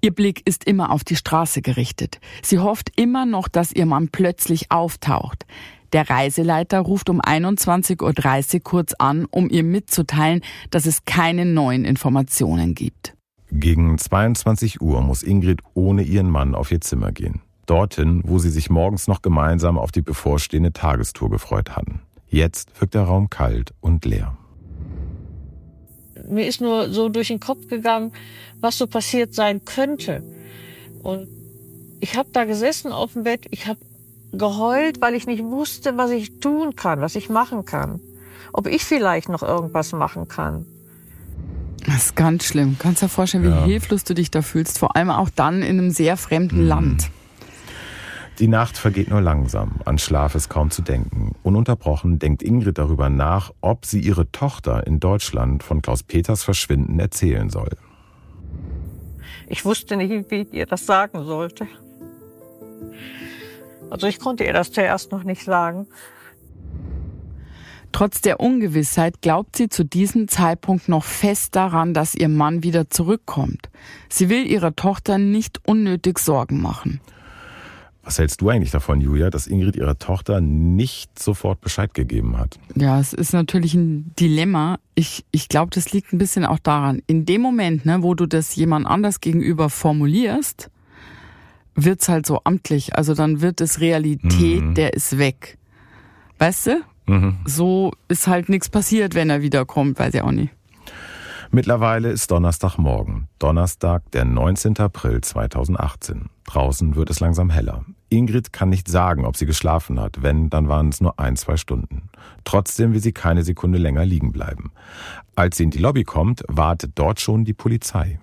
[0.00, 2.20] Ihr Blick ist immer auf die Straße gerichtet.
[2.42, 5.46] Sie hofft immer noch, dass ihr Mann plötzlich auftaucht.
[5.92, 10.40] Der Reiseleiter ruft um 21.30 Uhr kurz an, um ihr mitzuteilen,
[10.70, 13.14] dass es keine neuen Informationen gibt.
[13.50, 17.42] Gegen 22 Uhr muss Ingrid ohne ihren Mann auf ihr Zimmer gehen.
[17.66, 22.00] Dorthin, wo sie sich morgens noch gemeinsam auf die bevorstehende Tagestour gefreut hatten.
[22.26, 24.38] Jetzt wirkt der Raum kalt und leer.
[26.28, 28.12] Mir ist nur so durch den Kopf gegangen,
[28.60, 30.22] was so passiert sein könnte.
[31.02, 31.28] Und
[32.00, 33.78] ich habe da gesessen auf dem Bett, ich habe
[34.32, 38.00] geheult, weil ich nicht wusste, was ich tun kann, was ich machen kann.
[38.52, 40.66] Ob ich vielleicht noch irgendwas machen kann.
[41.86, 42.76] Das ist ganz schlimm.
[42.78, 43.64] Kannst dir vorstellen, wie ja.
[43.64, 46.68] hilflos du dich da fühlst, vor allem auch dann in einem sehr fremden mhm.
[46.68, 47.10] Land.
[48.38, 51.32] Die Nacht vergeht nur langsam, an Schlaf ist kaum zu denken.
[51.42, 56.98] Ununterbrochen denkt Ingrid darüber nach, ob sie ihre Tochter in Deutschland von Klaus Peters Verschwinden
[56.98, 57.76] erzählen soll.
[59.48, 61.66] Ich wusste nicht, wie ich ihr das sagen sollte.
[63.92, 65.86] Also ich konnte ihr das zuerst noch nicht sagen.
[67.92, 72.88] Trotz der Ungewissheit glaubt sie zu diesem Zeitpunkt noch fest daran, dass ihr Mann wieder
[72.88, 73.68] zurückkommt.
[74.08, 77.02] Sie will ihrer Tochter nicht unnötig Sorgen machen.
[78.02, 82.58] Was hältst du eigentlich davon, Julia, dass Ingrid ihrer Tochter nicht sofort Bescheid gegeben hat?
[82.74, 84.78] Ja, es ist natürlich ein Dilemma.
[84.94, 87.02] Ich, ich glaube, das liegt ein bisschen auch daran.
[87.06, 90.70] In dem Moment, ne, wo du das jemand anders gegenüber formulierst,
[91.74, 92.96] wird's halt so amtlich.
[92.96, 94.74] Also dann wird es Realität, mhm.
[94.74, 95.58] der ist weg.
[96.38, 96.80] Weißt du?
[97.06, 97.36] Mhm.
[97.44, 100.52] So ist halt nichts passiert, wenn er wiederkommt, weiß ich auch nicht.
[101.54, 104.78] Mittlerweile ist Donnerstagmorgen, Donnerstag, der 19.
[104.78, 106.30] April 2018.
[106.46, 107.84] Draußen wird es langsam heller.
[108.08, 110.22] Ingrid kann nicht sagen, ob sie geschlafen hat.
[110.22, 112.08] Wenn, dann waren es nur ein, zwei Stunden.
[112.44, 114.72] Trotzdem will sie keine Sekunde länger liegen bleiben.
[115.36, 118.18] Als sie in die Lobby kommt, wartet dort schon die Polizei.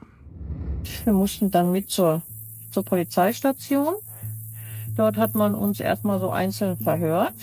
[1.03, 2.23] Wir mussten dann mit zur
[2.79, 3.95] zur Polizeistation.
[4.95, 7.33] Dort hat man uns erstmal so einzeln verhört.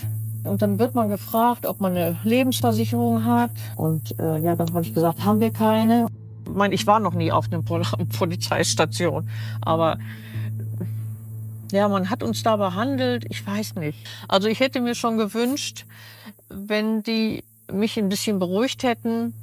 [0.45, 3.51] Und dann wird man gefragt, ob man eine Lebensversicherung hat.
[3.77, 6.07] Und äh, ja, dann habe ich gesagt, haben wir keine.
[6.47, 7.83] Ich meine, ich war noch nie auf einer Pol
[8.19, 9.29] Polizeistation,
[9.61, 9.99] aber
[11.73, 13.99] ja, man hat uns da behandelt, ich weiß nicht.
[14.29, 15.85] Also ich hätte mir schon gewünscht,
[16.49, 19.35] wenn die mich ein bisschen beruhigt hätten,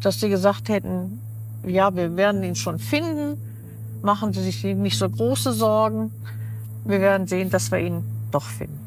[0.00, 1.20] dass sie gesagt hätten,
[1.64, 3.45] ja, wir werden ihn schon finden
[4.06, 6.10] machen Sie sich nicht so große Sorgen.
[6.86, 8.86] Wir werden sehen, dass wir ihn doch finden.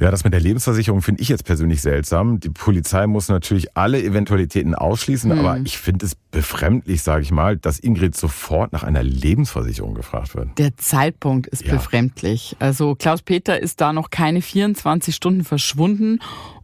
[0.00, 2.40] Ja, das mit der Lebensversicherung finde ich jetzt persönlich seltsam.
[2.40, 5.38] Die Polizei muss natürlich alle Eventualitäten ausschließen, mhm.
[5.38, 10.34] aber ich finde es befremdlich, sage ich mal, dass Ingrid sofort nach einer Lebensversicherung gefragt
[10.34, 10.58] wird.
[10.58, 11.74] Der Zeitpunkt ist ja.
[11.74, 12.56] befremdlich.
[12.58, 16.18] Also Klaus Peter ist da noch keine 24 Stunden verschwunden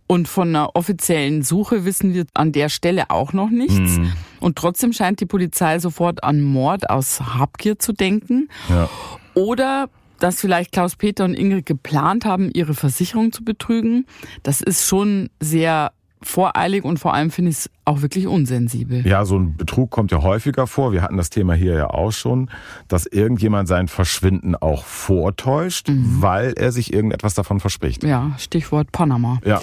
[0.09, 3.99] und von einer offiziellen Suche wissen wir an der Stelle auch noch nichts.
[3.99, 4.13] Mhm.
[4.41, 8.49] Und trotzdem scheint die Polizei sofort an Mord aus Habgier zu denken.
[8.69, 8.89] Ja.
[9.35, 9.89] Oder
[10.19, 14.07] dass vielleicht Klaus-Peter und Ingrid geplant haben, ihre Versicherung zu betrügen.
[14.43, 15.93] Das ist schon sehr
[16.23, 19.07] voreilig und vor allem finde ich es auch wirklich unsensibel.
[19.07, 20.93] Ja, so ein Betrug kommt ja häufiger vor.
[20.93, 22.51] Wir hatten das Thema hier ja auch schon,
[22.89, 26.21] dass irgendjemand sein Verschwinden auch vortäuscht, mhm.
[26.21, 28.05] weil er sich irgendetwas davon verspricht.
[28.05, 29.39] Ja, Stichwort Panama.
[29.45, 29.61] Ja.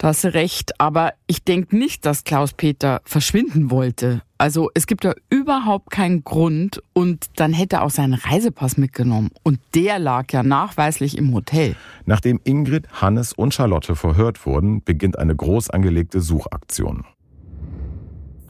[0.00, 4.22] Da hast du recht, aber ich denke nicht, dass Klaus-Peter verschwinden wollte.
[4.38, 9.30] Also es gibt ja überhaupt keinen Grund und dann hätte er auch seinen Reisepass mitgenommen.
[9.42, 11.76] Und der lag ja nachweislich im Hotel.
[12.06, 17.04] Nachdem Ingrid, Hannes und Charlotte verhört wurden, beginnt eine groß angelegte Suchaktion.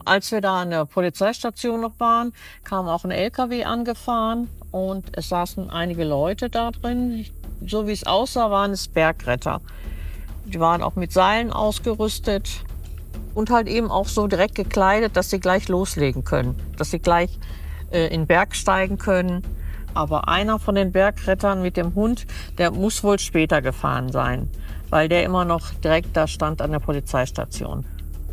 [0.05, 2.31] Als wir da an der Polizeistation noch waren,
[2.63, 7.25] kam auch ein LKW angefahren und es saßen einige Leute da drin.
[7.67, 9.59] So wie es aussah, waren es Bergretter.
[10.53, 12.63] Die waren auch mit Seilen ausgerüstet
[13.33, 17.39] und halt eben auch so direkt gekleidet, dass sie gleich loslegen können, dass sie gleich
[17.91, 19.43] äh, in den Berg steigen können.
[19.93, 22.25] Aber einer von den Bergrettern mit dem Hund,
[22.57, 24.49] der muss wohl später gefahren sein,
[24.89, 27.85] weil der immer noch direkt da stand an der Polizeistation.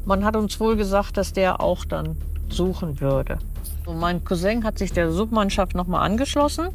[0.04, 2.16] Man hat uns wohl gesagt, dass der auch dann
[2.48, 3.38] suchen würde.
[3.86, 6.68] Und mein Cousin hat sich der Suchmannschaft nochmal angeschlossen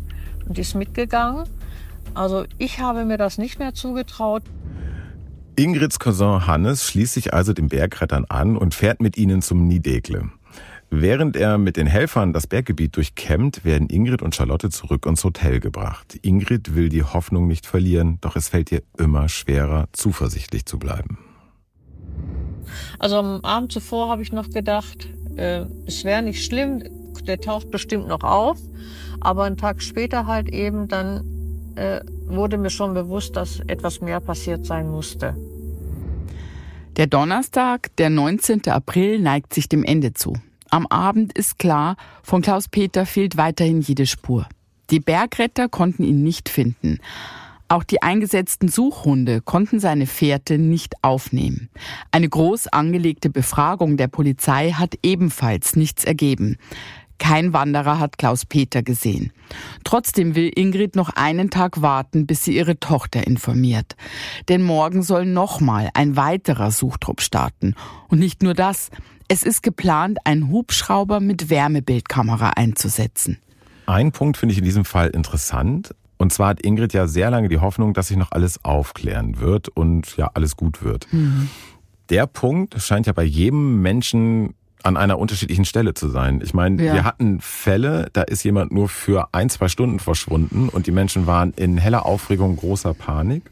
[0.47, 1.45] und ist mitgegangen.
[2.13, 4.43] Also ich habe mir das nicht mehr zugetraut.
[5.55, 10.31] Ingrids Cousin Hannes schließt sich also den Bergrettern an und fährt mit ihnen zum Niedekle.
[10.89, 15.59] Während er mit den Helfern das Berggebiet durchkämmt, werden Ingrid und Charlotte zurück ins Hotel
[15.59, 16.17] gebracht.
[16.23, 21.19] Ingrid will die Hoffnung nicht verlieren, doch es fällt ihr immer schwerer, zuversichtlich zu bleiben.
[22.97, 26.83] Also am Abend zuvor habe ich noch gedacht, äh, es wäre nicht schlimm,
[27.27, 28.57] der taucht bestimmt noch auf.
[29.19, 31.23] Aber einen Tag später halt eben, dann
[31.75, 35.35] äh, wurde mir schon bewusst, dass etwas mehr passiert sein musste.
[36.97, 38.67] Der Donnerstag, der 19.
[38.69, 40.33] April, neigt sich dem Ende zu.
[40.69, 44.47] Am Abend ist klar, von Klaus Peter fehlt weiterhin jede Spur.
[44.89, 46.99] Die Bergretter konnten ihn nicht finden.
[47.67, 51.69] Auch die eingesetzten Suchhunde konnten seine Fährte nicht aufnehmen.
[52.11, 56.57] Eine groß angelegte Befragung der Polizei hat ebenfalls nichts ergeben.
[57.17, 59.31] Kein Wanderer hat Klaus Peter gesehen.
[59.83, 63.95] Trotzdem will Ingrid noch einen Tag warten, bis sie ihre Tochter informiert.
[64.49, 67.75] Denn morgen soll nochmal ein weiterer Suchtrupp starten.
[68.09, 68.89] Und nicht nur das,
[69.27, 73.37] es ist geplant, einen Hubschrauber mit Wärmebildkamera einzusetzen.
[73.85, 75.95] Ein Punkt finde ich in diesem Fall interessant.
[76.17, 79.69] Und zwar hat Ingrid ja sehr lange die Hoffnung, dass sich noch alles aufklären wird
[79.69, 81.07] und ja, alles gut wird.
[81.11, 81.49] Mhm.
[82.09, 84.53] Der Punkt scheint ja bei jedem Menschen
[84.83, 86.41] an einer unterschiedlichen Stelle zu sein.
[86.43, 86.93] Ich meine, ja.
[86.93, 91.25] wir hatten Fälle, da ist jemand nur für ein, zwei Stunden verschwunden und die Menschen
[91.25, 93.43] waren in heller Aufregung, großer Panik.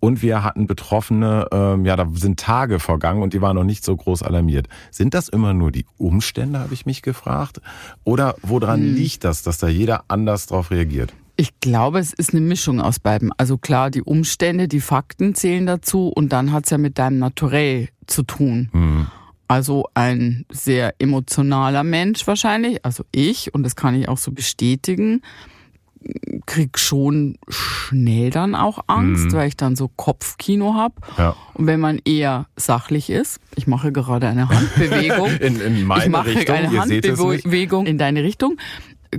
[0.00, 3.84] Und wir hatten Betroffene, ähm, ja, da sind Tage vergangen und die waren noch nicht
[3.84, 4.66] so groß alarmiert.
[4.90, 7.60] Sind das immer nur die Umstände, habe ich mich gefragt?
[8.02, 8.94] Oder woran hm.
[8.96, 11.12] liegt das, dass da jeder anders drauf reagiert?
[11.36, 13.30] Ich glaube, es ist eine Mischung aus beiden.
[13.36, 17.88] Also klar, die Umstände, die Fakten zählen dazu und dann hat's ja mit deinem Naturell
[18.06, 18.70] zu tun.
[18.72, 19.06] Hm.
[19.52, 25.20] Also ein sehr emotionaler Mensch wahrscheinlich, also ich, und das kann ich auch so bestätigen,
[26.46, 29.32] krieg schon schnell dann auch Angst, mhm.
[29.34, 30.94] weil ich dann so Kopfkino hab.
[31.18, 31.36] Ja.
[31.52, 35.30] Und wenn man eher sachlich ist, ich mache gerade eine Handbewegung.
[35.36, 38.56] in, in meine ich mache Richtung, eine Handbewegung in deine Richtung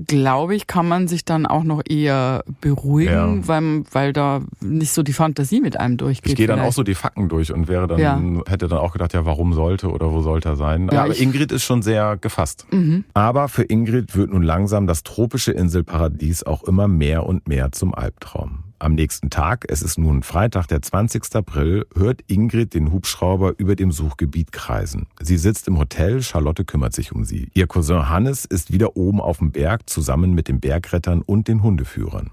[0.07, 3.47] glaube ich, kann man sich dann auch noch eher beruhigen, ja.
[3.47, 6.31] weil, weil da nicht so die Fantasie mit einem durchgeht.
[6.31, 8.19] Ich gehe dann auch so die Fakten durch und wäre dann, ja.
[8.47, 10.89] hätte dann auch gedacht, ja, warum sollte oder wo sollte er sein?
[10.91, 12.65] Ja, Aber Ingrid ist schon sehr gefasst.
[12.71, 13.05] Mhm.
[13.13, 17.93] Aber für Ingrid wird nun langsam das tropische Inselparadies auch immer mehr und mehr zum
[17.93, 18.63] Albtraum.
[18.79, 21.35] Am nächsten Tag, es ist nun Freitag, der 20.
[21.35, 25.07] April, hört Ingrid den Hubschrauber über dem Suchgebiet kreisen.
[25.21, 27.49] Sie sitzt im Hotel, Charlotte kümmert sich um sie.
[27.53, 31.63] Ihr Cousin Hannes ist wieder oben auf dem Berg zusammen mit den Bergrettern und den
[31.63, 32.31] Hundeführern.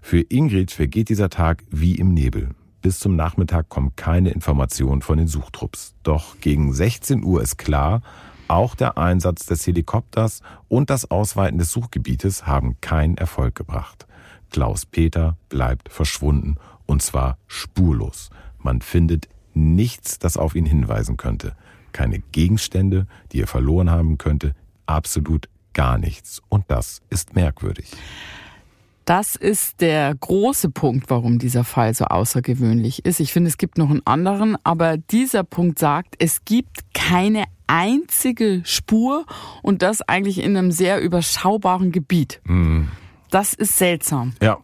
[0.00, 2.50] Für Ingrid vergeht dieser Tag wie im Nebel.
[2.82, 5.94] Bis zum Nachmittag kommt keine Information von den Suchtrupps.
[6.02, 8.02] Doch gegen 16 Uhr ist klar,
[8.48, 14.06] auch der Einsatz des Helikopters und das Ausweiten des Suchgebietes haben keinen Erfolg gebracht.
[14.52, 18.30] Klaus Peter bleibt verschwunden und zwar spurlos.
[18.58, 21.56] Man findet nichts, das auf ihn hinweisen könnte.
[21.92, 24.54] Keine Gegenstände, die er verloren haben könnte,
[24.86, 26.42] absolut gar nichts.
[26.48, 27.90] Und das ist merkwürdig.
[29.04, 33.18] Das ist der große Punkt, warum dieser Fall so außergewöhnlich ist.
[33.18, 38.62] Ich finde, es gibt noch einen anderen, aber dieser Punkt sagt, es gibt keine einzige
[38.64, 39.26] Spur
[39.62, 42.40] und das eigentlich in einem sehr überschaubaren Gebiet.
[42.44, 42.90] Mhm.
[43.32, 44.34] Das ist seltsam.
[44.42, 44.58] Ja.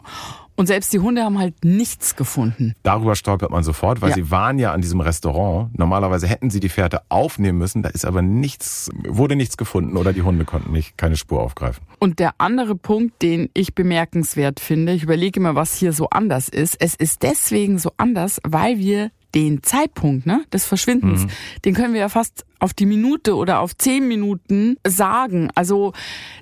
[0.54, 2.74] Und selbst die Hunde haben halt nichts gefunden.
[2.82, 4.16] Darüber stolpert man sofort, weil ja.
[4.16, 5.78] sie waren ja an diesem Restaurant.
[5.78, 10.12] Normalerweise hätten sie die Fährte aufnehmen müssen, da ist aber nichts, wurde nichts gefunden oder
[10.12, 11.84] die Hunde konnten nicht keine Spur aufgreifen.
[12.00, 16.48] Und der andere Punkt, den ich bemerkenswert finde, ich überlege immer, was hier so anders
[16.48, 16.76] ist.
[16.80, 21.30] Es ist deswegen so anders, weil wir den Zeitpunkt ne, des Verschwindens, mhm.
[21.64, 25.50] den können wir ja fast auf die Minute oder auf zehn Minuten sagen.
[25.54, 25.92] Also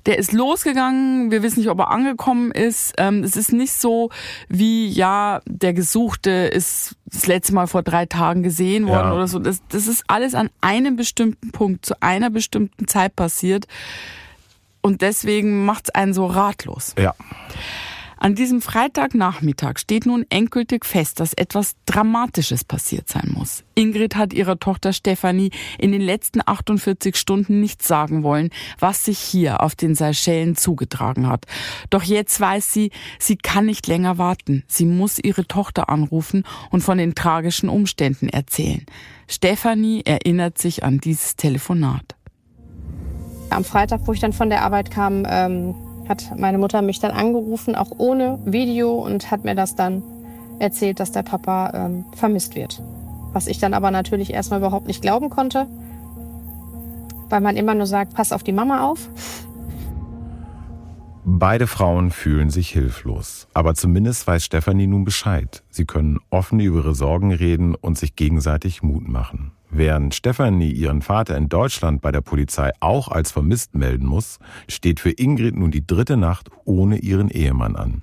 [0.06, 2.94] der ist losgegangen, wir wissen nicht, ob er angekommen ist.
[2.96, 4.10] Ähm, es ist nicht so
[4.48, 9.14] wie, ja, der Gesuchte ist das letzte Mal vor drei Tagen gesehen worden ja.
[9.14, 9.38] oder so.
[9.38, 13.66] Das, das ist alles an einem bestimmten Punkt, zu einer bestimmten Zeit passiert.
[14.80, 16.94] Und deswegen macht es einen so ratlos.
[16.98, 17.14] Ja.
[18.18, 23.62] An diesem Freitagnachmittag steht nun endgültig fest, dass etwas Dramatisches passiert sein muss.
[23.74, 29.18] Ingrid hat ihrer Tochter Stefanie in den letzten 48 Stunden nichts sagen wollen, was sich
[29.18, 31.44] hier auf den Seychellen zugetragen hat.
[31.90, 34.64] Doch jetzt weiß sie, sie kann nicht länger warten.
[34.66, 38.86] Sie muss ihre Tochter anrufen und von den tragischen Umständen erzählen.
[39.28, 42.16] Stefanie erinnert sich an dieses Telefonat.
[43.50, 47.10] Am Freitag, wo ich dann von der Arbeit kam, ähm hat meine Mutter mich dann
[47.10, 50.02] angerufen, auch ohne Video, und hat mir das dann
[50.58, 52.82] erzählt, dass der Papa ähm, vermisst wird.
[53.32, 55.66] Was ich dann aber natürlich erstmal überhaupt nicht glauben konnte,
[57.28, 59.10] weil man immer nur sagt, pass auf die Mama auf.
[61.28, 63.48] Beide Frauen fühlen sich hilflos.
[63.52, 65.64] Aber zumindest weiß Stefanie nun Bescheid.
[65.70, 69.55] Sie können offen über ihre Sorgen reden und sich gegenseitig Mut machen.
[69.70, 74.38] Während Stefanie ihren Vater in Deutschland bei der Polizei auch als vermisst melden muss,
[74.68, 78.02] steht für Ingrid nun die dritte Nacht ohne ihren Ehemann an.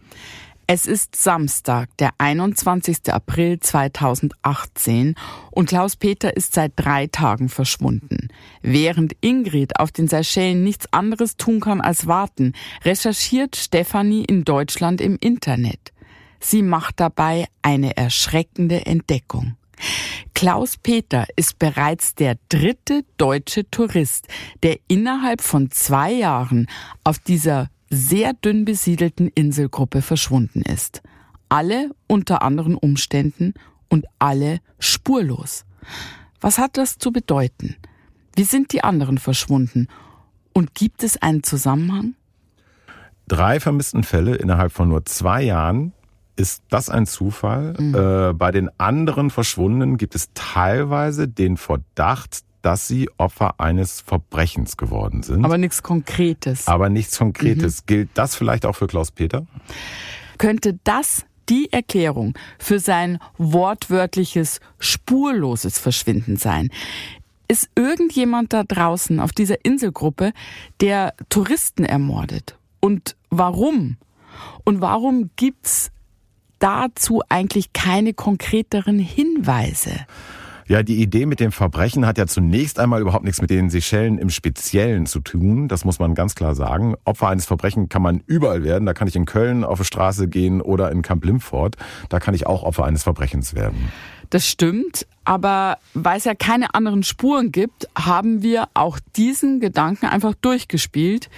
[0.65, 3.11] Es ist Samstag, der 21.
[3.13, 5.15] April 2018
[5.51, 8.29] und Klaus-Peter ist seit drei Tagen verschwunden.
[8.61, 12.53] Während Ingrid auf den Seychellen nichts anderes tun kann als warten,
[12.85, 15.91] recherchiert Stefanie in Deutschland im Internet.
[16.39, 19.57] Sie macht dabei eine erschreckende Entdeckung.
[20.33, 24.27] Klaus Peter ist bereits der dritte deutsche Tourist,
[24.61, 26.67] der innerhalb von zwei Jahren
[27.03, 31.01] auf dieser sehr dünn besiedelten Inselgruppe verschwunden ist.
[31.49, 33.53] Alle unter anderen Umständen
[33.87, 35.65] und alle spurlos.
[36.41, 37.75] Was hat das zu bedeuten?
[38.35, 39.87] Wie sind die anderen verschwunden?
[40.53, 42.15] Und gibt es einen Zusammenhang?
[43.27, 45.93] Drei vermissten Fälle innerhalb von nur zwei Jahren.
[46.35, 47.75] Ist das ein Zufall?
[47.77, 47.95] Mhm.
[47.95, 54.77] Äh, bei den anderen Verschwundenen gibt es teilweise den Verdacht, dass sie Opfer eines Verbrechens
[54.77, 55.45] geworden sind.
[55.45, 56.67] Aber nichts Konkretes.
[56.67, 57.81] Aber nichts Konkretes.
[57.81, 57.85] Mhm.
[57.85, 59.45] Gilt das vielleicht auch für Klaus Peter?
[60.37, 66.69] Könnte das die Erklärung für sein wortwörtliches spurloses Verschwinden sein?
[67.47, 70.31] Ist irgendjemand da draußen auf dieser Inselgruppe,
[70.79, 72.57] der Touristen ermordet?
[72.79, 73.97] Und warum?
[74.63, 75.91] Und warum gibt's
[76.63, 79.91] dazu eigentlich keine konkreteren Hinweise?
[80.65, 84.17] Ja, die Idee mit dem Verbrechen hat ja zunächst einmal überhaupt nichts mit den Seychellen
[84.17, 85.67] im Speziellen zu tun.
[85.67, 86.95] Das muss man ganz klar sagen.
[87.03, 88.85] Opfer eines Verbrechens kann man überall werden.
[88.85, 91.75] Da kann ich in Köln auf die Straße gehen oder in Camp Limford.
[92.07, 93.91] Da kann ich auch Opfer eines Verbrechens werden.
[94.29, 100.05] Das stimmt, aber weil es ja keine anderen Spuren gibt, haben wir auch diesen Gedanken
[100.05, 101.29] einfach durchgespielt.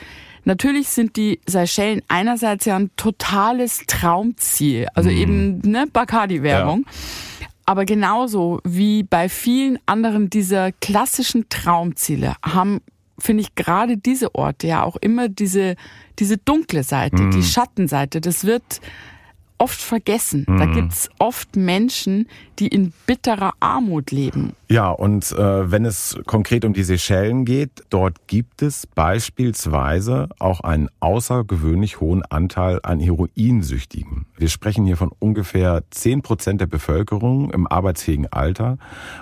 [0.45, 5.13] Natürlich sind die Seychellen einerseits ja ein totales Traumziel, also mm.
[5.13, 6.85] eben ne Bacardi-Werbung.
[6.85, 7.47] Ja.
[7.65, 12.79] Aber genauso wie bei vielen anderen dieser klassischen Traumziele haben,
[13.17, 15.75] finde ich, gerade diese Orte ja auch immer diese,
[16.19, 17.31] diese dunkle Seite, mm.
[17.31, 18.21] die Schattenseite.
[18.21, 18.81] Das wird
[19.57, 20.45] oft vergessen.
[20.47, 20.57] Mhm.
[20.57, 22.27] Da gibt's oft Menschen,
[22.59, 24.53] die in bitterer Armut leben.
[24.67, 30.61] Ja, und äh, wenn es konkret um die Seychellen geht, dort gibt es beispielsweise auch
[30.61, 34.25] einen außergewöhnlich hohen Anteil an Heroinsüchtigen.
[34.37, 38.77] Wir sprechen hier von ungefähr zehn Prozent der Bevölkerung im arbeitsfähigen Alter.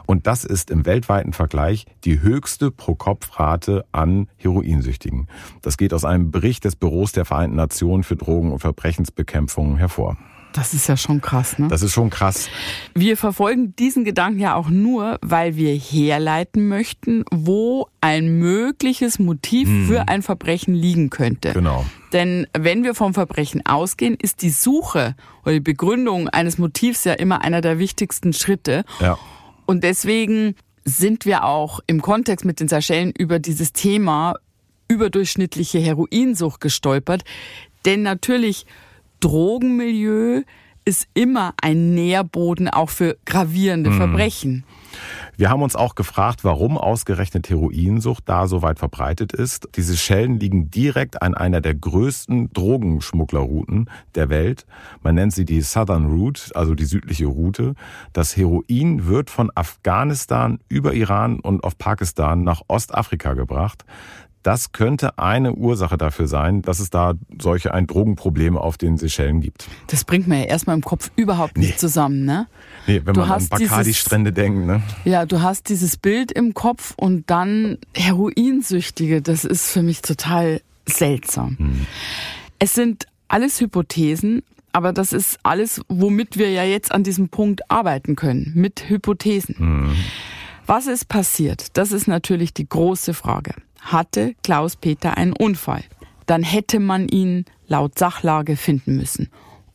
[0.06, 5.28] Und das ist im weltweiten Vergleich die höchste Pro-Kopf-Rate an Heroinsüchtigen.
[5.62, 10.18] Das geht aus einem Bericht des Büros der Vereinten Nationen für Drogen- und Verbrechensbekämpfung hervor.
[10.54, 11.68] Das ist ja schon krass, ne?
[11.68, 12.48] Das ist schon krass.
[12.94, 19.68] Wir verfolgen diesen Gedanken ja auch nur, weil wir herleiten möchten, wo ein mögliches Motiv
[19.68, 19.88] hm.
[19.88, 21.54] für ein Verbrechen liegen könnte.
[21.54, 21.86] Genau.
[22.14, 27.14] Denn wenn wir vom Verbrechen ausgehen, ist die Suche oder die Begründung eines Motivs ja
[27.14, 28.86] immer einer der wichtigsten Schritte.
[29.00, 29.18] Ja.
[29.66, 34.36] Und deswegen sind wir auch im Kontext mit den Seychellen über dieses Thema
[34.88, 37.24] überdurchschnittliche Heroinsucht gestolpert.
[37.86, 38.66] Denn natürlich
[39.24, 40.42] Drogenmilieu
[40.84, 43.96] ist immer ein Nährboden auch für gravierende mhm.
[43.96, 44.66] Verbrechen.
[45.38, 49.70] Wir haben uns auch gefragt, warum ausgerechnet Heroinsucht da so weit verbreitet ist.
[49.76, 54.66] Diese Schellen liegen direkt an einer der größten Drogenschmugglerrouten der Welt.
[55.02, 57.76] Man nennt sie die Southern Route, also die südliche Route.
[58.12, 63.86] Das Heroin wird von Afghanistan über Iran und auf Pakistan nach Ostafrika gebracht.
[64.44, 69.40] Das könnte eine Ursache dafür sein, dass es da solche ein Drogenproblem auf den Seychellen
[69.40, 69.68] gibt.
[69.88, 71.78] Das bringt mir ja erstmal im Kopf überhaupt nicht nee.
[71.78, 72.48] zusammen, ne?
[72.86, 74.84] Nee, wenn du man an Bacardi-Strände denkt, ne?
[75.06, 80.60] Ja, du hast dieses Bild im Kopf und dann Heroinsüchtige, das ist für mich total
[80.86, 81.58] seltsam.
[81.58, 81.88] Hm.
[82.60, 87.72] Es sind alles Hypothesen, aber das ist alles, womit wir ja jetzt an diesem Punkt
[87.72, 89.56] arbeiten können, mit Hypothesen.
[89.58, 89.96] Hm.
[90.66, 91.78] Was ist passiert?
[91.78, 93.54] Das ist natürlich die große Frage
[93.84, 95.84] hatte Klaus-Peter einen Unfall.
[96.26, 99.30] Dann hätte man ihn laut Sachlage finden müssen.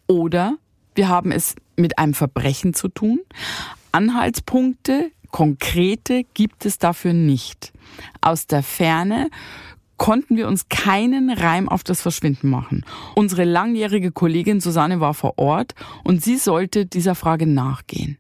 [0.07, 0.57] Oder
[0.95, 3.21] wir haben es mit einem Verbrechen zu tun.
[3.93, 7.73] Anhaltspunkte, konkrete gibt es dafür nicht.
[8.21, 9.31] Aus der Ferne
[9.97, 12.85] konnten wir uns keinen Reim auf das Verschwinden machen.
[13.15, 18.17] Unsere langjährige Kollegin Susanne war vor Ort und sie sollte dieser Frage nachgehen.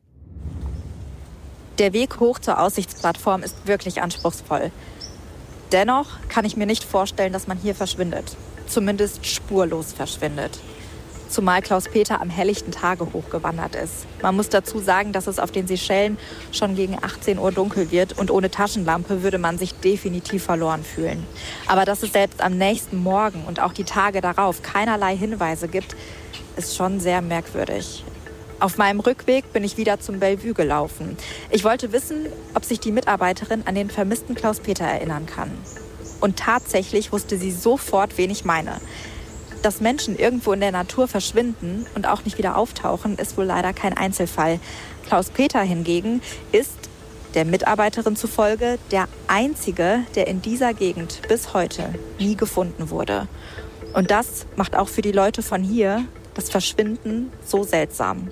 [1.78, 4.72] Der Weg hoch zur Aussichtsplattform ist wirklich anspruchsvoll.
[5.72, 8.36] Dennoch kann ich mir nicht vorstellen, dass man hier verschwindet.
[8.66, 10.58] Zumindest spurlos verschwindet.
[11.28, 14.06] zumal Klaus-Peter am helllichten Tage hochgewandert ist.
[14.22, 16.16] Man muss dazu sagen, dass es auf den Seychellen
[16.52, 21.26] schon gegen 18 Uhr dunkel wird und ohne Taschenlampe würde man sich definitiv verloren fühlen.
[21.66, 25.96] Aber dass es selbst am nächsten Morgen und auch die Tage darauf keinerlei Hinweise gibt,
[26.56, 28.04] ist schon sehr merkwürdig.
[28.60, 31.16] Auf meinem Rückweg bin ich wieder zum Bellevue gelaufen.
[31.50, 35.52] Ich wollte wissen, ob sich die Mitarbeiterin an den vermissten Klaus-Peter erinnern kann.
[36.20, 38.80] Und tatsächlich wusste sie sofort, wen ich meine.
[39.62, 43.72] Dass Menschen irgendwo in der Natur verschwinden und auch nicht wieder auftauchen, ist wohl leider
[43.72, 44.58] kein Einzelfall.
[45.06, 46.76] Klaus Peter hingegen ist
[47.34, 53.28] der Mitarbeiterin zufolge der einzige, der in dieser Gegend bis heute nie gefunden wurde.
[53.94, 56.04] Und das macht auch für die Leute von hier
[56.34, 58.28] das Verschwinden so seltsam.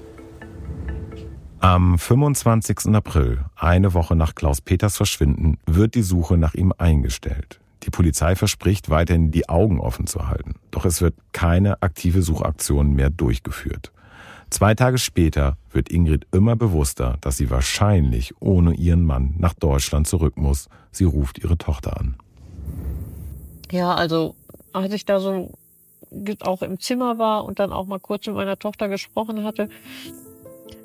[1.60, 2.94] Am 25.
[2.94, 7.60] April, eine Woche nach Klaus Peters Verschwinden, wird die Suche nach ihm eingestellt.
[7.82, 10.56] Die Polizei verspricht weiterhin die Augen offen zu halten.
[10.70, 13.92] Doch es wird keine aktive Suchaktion mehr durchgeführt.
[14.50, 20.06] Zwei Tage später wird Ingrid immer bewusster, dass sie wahrscheinlich ohne ihren Mann nach Deutschland
[20.06, 20.68] zurück muss.
[20.92, 22.16] Sie ruft ihre Tochter an.
[23.70, 24.34] Ja, also
[24.72, 25.52] als ich da so
[26.40, 29.68] auch im Zimmer war und dann auch mal kurz mit meiner Tochter gesprochen hatte,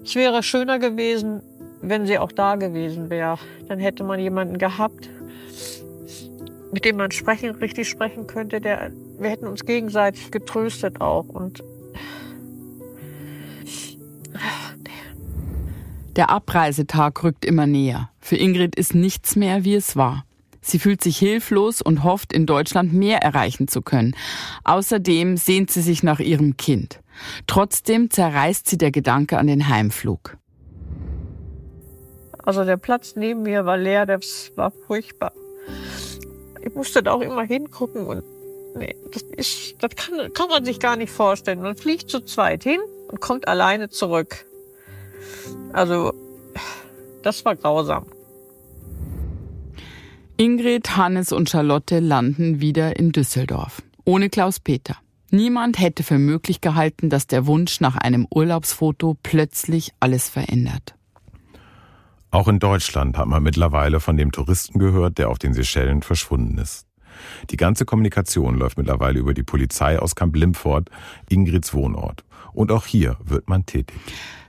[0.03, 1.41] es wäre schöner gewesen,
[1.81, 3.37] wenn sie auch da gewesen wäre.
[3.67, 5.09] Dann hätte man jemanden gehabt,
[6.71, 11.63] mit dem man sprechen, richtig sprechen könnte, der, wir hätten uns gegenseitig getröstet auch und
[16.17, 18.09] Der Abreisetag rückt immer näher.
[18.19, 20.25] Für Ingrid ist nichts mehr, wie es war.
[20.61, 24.15] Sie fühlt sich hilflos und hofft, in Deutschland mehr erreichen zu können.
[24.63, 26.99] Außerdem sehnt sie sich nach ihrem Kind.
[27.47, 30.37] Trotzdem zerreißt sie der Gedanke an den Heimflug.
[32.43, 35.33] Also der Platz neben mir war leer, das war furchtbar
[36.61, 38.23] ich musste da auch immer hingucken und
[38.75, 41.61] nee, das ist, das kann, kann man sich gar nicht vorstellen.
[41.61, 44.45] Man fliegt zu zweit hin und kommt alleine zurück.
[45.73, 46.13] Also,
[47.23, 48.05] das war grausam.
[50.41, 53.83] Ingrid, Hannes und Charlotte landen wieder in Düsseldorf.
[54.05, 54.97] Ohne Klaus Peter.
[55.29, 60.95] Niemand hätte für möglich gehalten, dass der Wunsch nach einem Urlaubsfoto plötzlich alles verändert.
[62.31, 66.57] Auch in Deutschland hat man mittlerweile von dem Touristen gehört, der auf den Seychellen verschwunden
[66.57, 66.87] ist.
[67.51, 70.89] Die ganze Kommunikation läuft mittlerweile über die Polizei aus Camp Limford,
[71.29, 72.23] Ingrids Wohnort.
[72.51, 73.95] Und auch hier wird man tätig.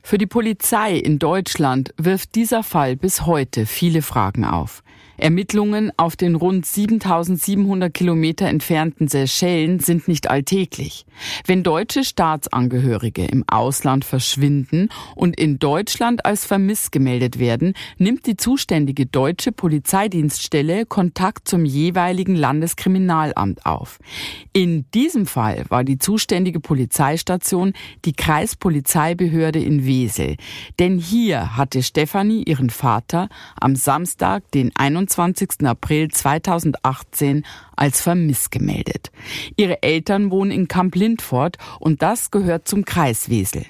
[0.02, 4.82] Für die Polizei in Deutschland wirft dieser Fall bis heute viele Fragen auf.
[5.16, 11.04] Ermittlungen auf den rund 7700 Kilometer entfernten Seychellen sind nicht alltäglich.
[11.46, 18.36] Wenn deutsche Staatsangehörige im Ausland verschwinden und in Deutschland als vermisst gemeldet werden, nimmt die
[18.36, 23.98] zuständige deutsche Polizeidienststelle Kontakt zum jeweiligen Landeskriminalamt auf.
[24.52, 30.36] In diesem Fall war die zuständige Polizeistation die Kreispolizeibehörde in Wesel.
[30.78, 33.28] Denn hier hatte Stefanie ihren Vater
[33.60, 35.66] am Samstag, den 21 21.
[35.66, 37.44] April 2018
[37.76, 39.10] als vermisst gemeldet.
[39.56, 43.64] Ihre Eltern wohnen in Kamp Lindfort und das gehört zum Kreis Wesel.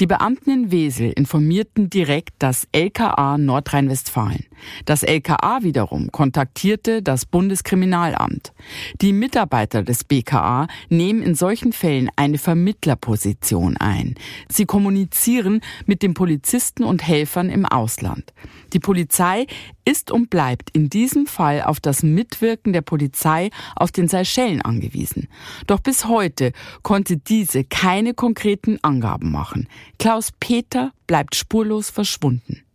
[0.00, 4.44] Die Beamten in Wesel informierten direkt das LKA Nordrhein-Westfalen.
[4.84, 8.52] Das LKA wiederum kontaktierte das Bundeskriminalamt.
[9.00, 14.14] Die Mitarbeiter des BKA nehmen in solchen Fällen eine Vermittlerposition ein.
[14.48, 18.32] Sie kommunizieren mit den Polizisten und Helfern im Ausland.
[18.72, 19.46] Die Polizei
[19.84, 25.28] ist und bleibt in diesem Fall auf das Mitwirken der Polizei auf den Seychellen angewiesen.
[25.66, 26.52] Doch bis heute
[26.82, 29.68] konnte diese keine konkreten Angaben machen.
[29.98, 32.65] Klaus Peter bleibt spurlos verschwunden.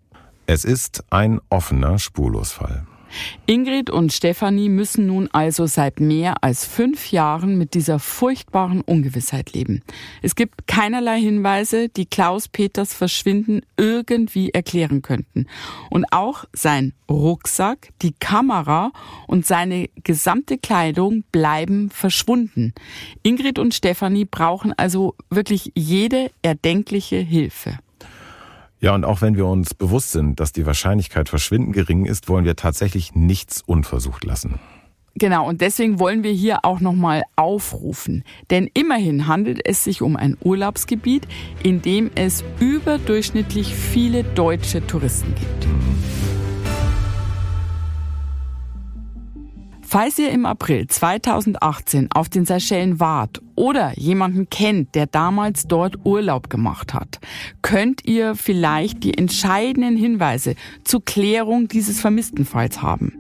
[0.54, 2.86] Es ist ein offener Spurlosfall.
[3.46, 9.54] Ingrid und Stefanie müssen nun also seit mehr als fünf Jahren mit dieser furchtbaren Ungewissheit
[9.54, 9.82] leben.
[10.22, 15.46] Es gibt keinerlei Hinweise, die Klaus Peters Verschwinden irgendwie erklären könnten.
[15.90, 18.92] Und auch sein Rucksack, die Kamera
[19.28, 22.74] und seine gesamte Kleidung bleiben verschwunden.
[23.24, 27.80] Ingrid und Stefanie brauchen also wirklich jede erdenkliche Hilfe.
[28.82, 32.46] Ja, und auch wenn wir uns bewusst sind, dass die Wahrscheinlichkeit verschwinden gering ist, wollen
[32.46, 34.60] wir tatsächlich nichts unversucht lassen.
[35.14, 38.24] Genau, und deswegen wollen wir hier auch nochmal aufrufen.
[38.50, 41.28] Denn immerhin handelt es sich um ein Urlaubsgebiet,
[41.62, 45.68] in dem es überdurchschnittlich viele deutsche Touristen gibt.
[49.84, 56.06] Falls ihr im April 2018 auf den Seychellen wart oder jemanden kennt, der damals dort
[56.06, 57.20] Urlaub gemacht hat,
[57.62, 63.14] könnt ihr vielleicht die entscheidenden Hinweise zur Klärung dieses Vermisstenfalls haben.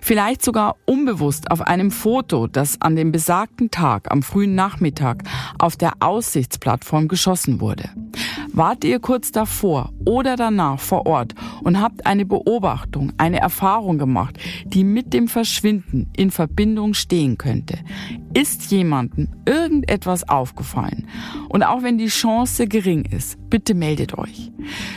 [0.00, 5.24] Vielleicht sogar unbewusst auf einem Foto, das an dem besagten Tag am frühen Nachmittag
[5.58, 7.90] auf der Aussichtsplattform geschossen wurde.
[8.54, 14.38] Wart ihr kurz davor oder danach vor Ort und habt eine Beobachtung, eine Erfahrung gemacht,
[14.66, 17.78] die mit dem Verschwinden in Verbindung stehen könnte?
[18.34, 19.28] Ist jemandem
[19.82, 21.08] irgendetwas aufgefallen?
[21.48, 24.50] Und auch wenn die Chance gering ist, bitte meldet euch.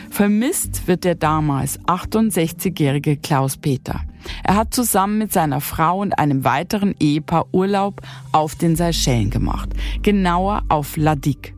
[0.09, 4.01] Vermisst wird der damals 68-jährige Klaus Peter.
[4.43, 9.69] Er hat zusammen mit seiner Frau und einem weiteren Ehepaar Urlaub auf den Seychellen gemacht,
[10.01, 11.53] genauer auf Ladik.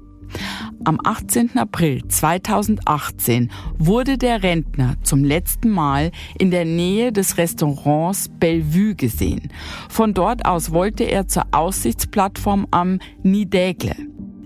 [0.83, 1.57] Am 18.
[1.57, 9.49] April 2018 wurde der Rentner zum letzten Mal in der Nähe des Restaurants Bellevue gesehen.
[9.89, 13.95] Von dort aus wollte er zur Aussichtsplattform am Nidägle.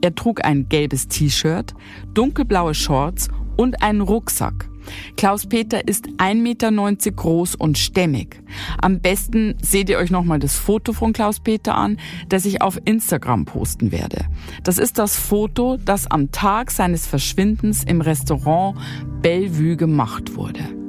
[0.02, 1.74] Er trug ein gelbes T-Shirt,
[2.14, 3.28] dunkelblaue Shorts
[3.58, 4.70] und einen Rucksack.
[5.18, 6.72] Klaus-Peter ist 1,90 Meter
[7.12, 8.42] groß und stämmig.
[8.82, 11.98] Am besten seht ihr euch nochmal das Foto von Klaus-Peter an,
[12.30, 14.26] das ich auf Instagram posten werde.
[14.64, 18.78] Das ist das Foto, das am Tag seines Verschwindens im Restaurant
[19.22, 20.81] Bellevue gemacht wurde.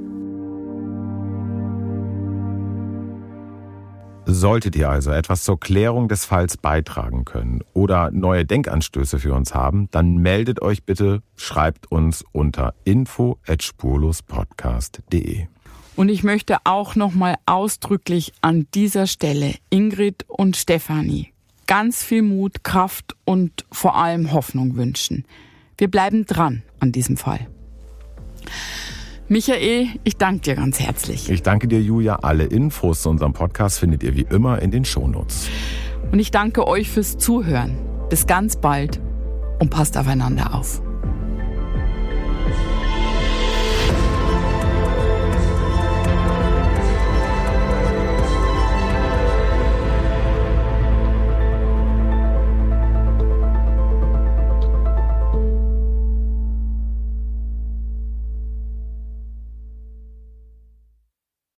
[4.25, 9.55] Solltet ihr also etwas zur Klärung des Falls beitragen können oder neue Denkanstöße für uns
[9.55, 15.47] haben, dann meldet euch bitte, schreibt uns unter info@spurlospodcast.de.
[15.97, 21.33] Und ich möchte auch nochmal ausdrücklich an dieser Stelle Ingrid und Stefanie
[21.73, 25.25] ganz viel Mut, Kraft und vor allem Hoffnung wünschen.
[25.79, 27.47] Wir bleiben dran an diesem Fall.
[29.29, 31.31] Michael, ich danke dir ganz herzlich.
[31.31, 32.17] Ich danke dir, Julia.
[32.17, 35.49] Alle Infos zu unserem Podcast findet ihr wie immer in den Shownotes.
[36.11, 37.77] Und ich danke euch fürs Zuhören.
[38.11, 39.01] Bis ganz bald
[39.59, 40.83] und passt aufeinander auf.